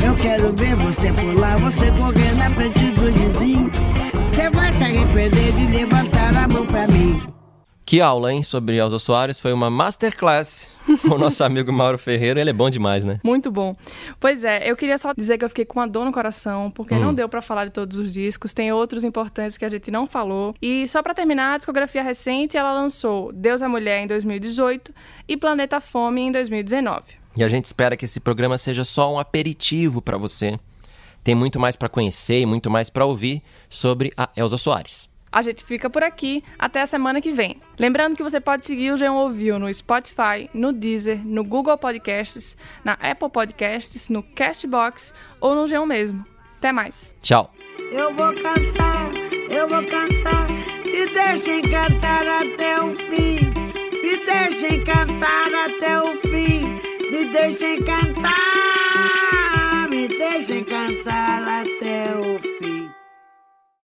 Eu 0.04 0.14
quero 0.16 0.52
ver 0.52 0.76
Que 7.94 8.00
aula, 8.00 8.32
hein, 8.32 8.42
sobre 8.42 8.76
Elza 8.76 8.98
Soares. 8.98 9.38
Foi 9.38 9.52
uma 9.52 9.70
masterclass 9.70 10.66
o 11.08 11.16
nosso 11.16 11.44
amigo 11.44 11.72
Mauro 11.72 11.96
Ferreira. 11.96 12.40
Ele 12.40 12.50
é 12.50 12.52
bom 12.52 12.68
demais, 12.68 13.04
né? 13.04 13.20
Muito 13.22 13.52
bom. 13.52 13.76
Pois 14.18 14.42
é, 14.42 14.68
eu 14.68 14.74
queria 14.76 14.98
só 14.98 15.12
dizer 15.14 15.38
que 15.38 15.44
eu 15.44 15.48
fiquei 15.48 15.64
com 15.64 15.78
uma 15.78 15.86
dor 15.86 16.04
no 16.04 16.10
coração, 16.10 16.72
porque 16.72 16.92
hum. 16.92 16.98
não 16.98 17.14
deu 17.14 17.28
para 17.28 17.40
falar 17.40 17.66
de 17.66 17.70
todos 17.70 17.96
os 17.96 18.12
discos. 18.12 18.52
Tem 18.52 18.72
outros 18.72 19.04
importantes 19.04 19.56
que 19.56 19.64
a 19.64 19.68
gente 19.68 19.92
não 19.92 20.08
falou. 20.08 20.56
E 20.60 20.88
só 20.88 21.04
para 21.04 21.14
terminar, 21.14 21.54
a 21.54 21.56
discografia 21.56 22.02
recente, 22.02 22.56
ela 22.56 22.72
lançou 22.72 23.30
Deus 23.32 23.62
é 23.62 23.68
Mulher 23.68 24.02
em 24.02 24.08
2018 24.08 24.92
e 25.28 25.36
Planeta 25.36 25.80
Fome 25.80 26.20
em 26.20 26.32
2019. 26.32 27.04
E 27.36 27.44
a 27.44 27.48
gente 27.48 27.66
espera 27.66 27.96
que 27.96 28.06
esse 28.06 28.18
programa 28.18 28.58
seja 28.58 28.84
só 28.84 29.14
um 29.14 29.20
aperitivo 29.20 30.02
para 30.02 30.18
você. 30.18 30.58
Tem 31.22 31.36
muito 31.36 31.60
mais 31.60 31.76
para 31.76 31.88
conhecer 31.88 32.40
e 32.40 32.44
muito 32.44 32.68
mais 32.68 32.90
para 32.90 33.06
ouvir 33.06 33.40
sobre 33.70 34.12
a 34.16 34.28
Elza 34.36 34.58
Soares. 34.58 35.13
A 35.34 35.42
gente 35.42 35.64
fica 35.64 35.90
por 35.90 36.04
aqui 36.04 36.44
até 36.56 36.80
a 36.80 36.86
semana 36.86 37.20
que 37.20 37.32
vem. 37.32 37.60
Lembrando 37.76 38.14
que 38.14 38.22
você 38.22 38.40
pode 38.40 38.64
seguir 38.64 38.92
o 38.92 38.96
Geão 38.96 39.16
Ouviu 39.16 39.58
no 39.58 39.74
Spotify, 39.74 40.48
no 40.54 40.72
Deezer, 40.72 41.26
no 41.26 41.42
Google 41.42 41.76
Podcasts, 41.76 42.56
na 42.84 42.92
Apple 42.92 43.28
Podcasts, 43.28 44.08
no 44.08 44.22
Castbox 44.22 45.12
ou 45.40 45.56
no 45.56 45.66
Geão 45.66 45.86
mesmo. 45.86 46.24
Até 46.58 46.70
mais. 46.70 47.12
Tchau. 47.20 47.52
Eu 47.90 48.14
vou 48.14 48.32
cantar, 48.32 49.10
eu 49.50 49.68
vou 49.68 49.84
cantar, 49.84 50.46
me 50.84 51.04
deixem 51.12 51.62
cantar 51.62 52.24
até 52.28 52.80
o 52.80 52.94
fim. 52.94 53.52
Me 54.04 54.24
deixem 54.24 54.84
cantar 54.84 55.52
até 55.52 56.00
o 56.00 56.14
fim. 56.14 56.78
Me 57.10 57.24
deixem 57.24 57.82
cantar, 57.82 58.30
me 59.90 60.06
deixem 60.06 60.62
cantar 60.62 61.42
até 61.42 61.73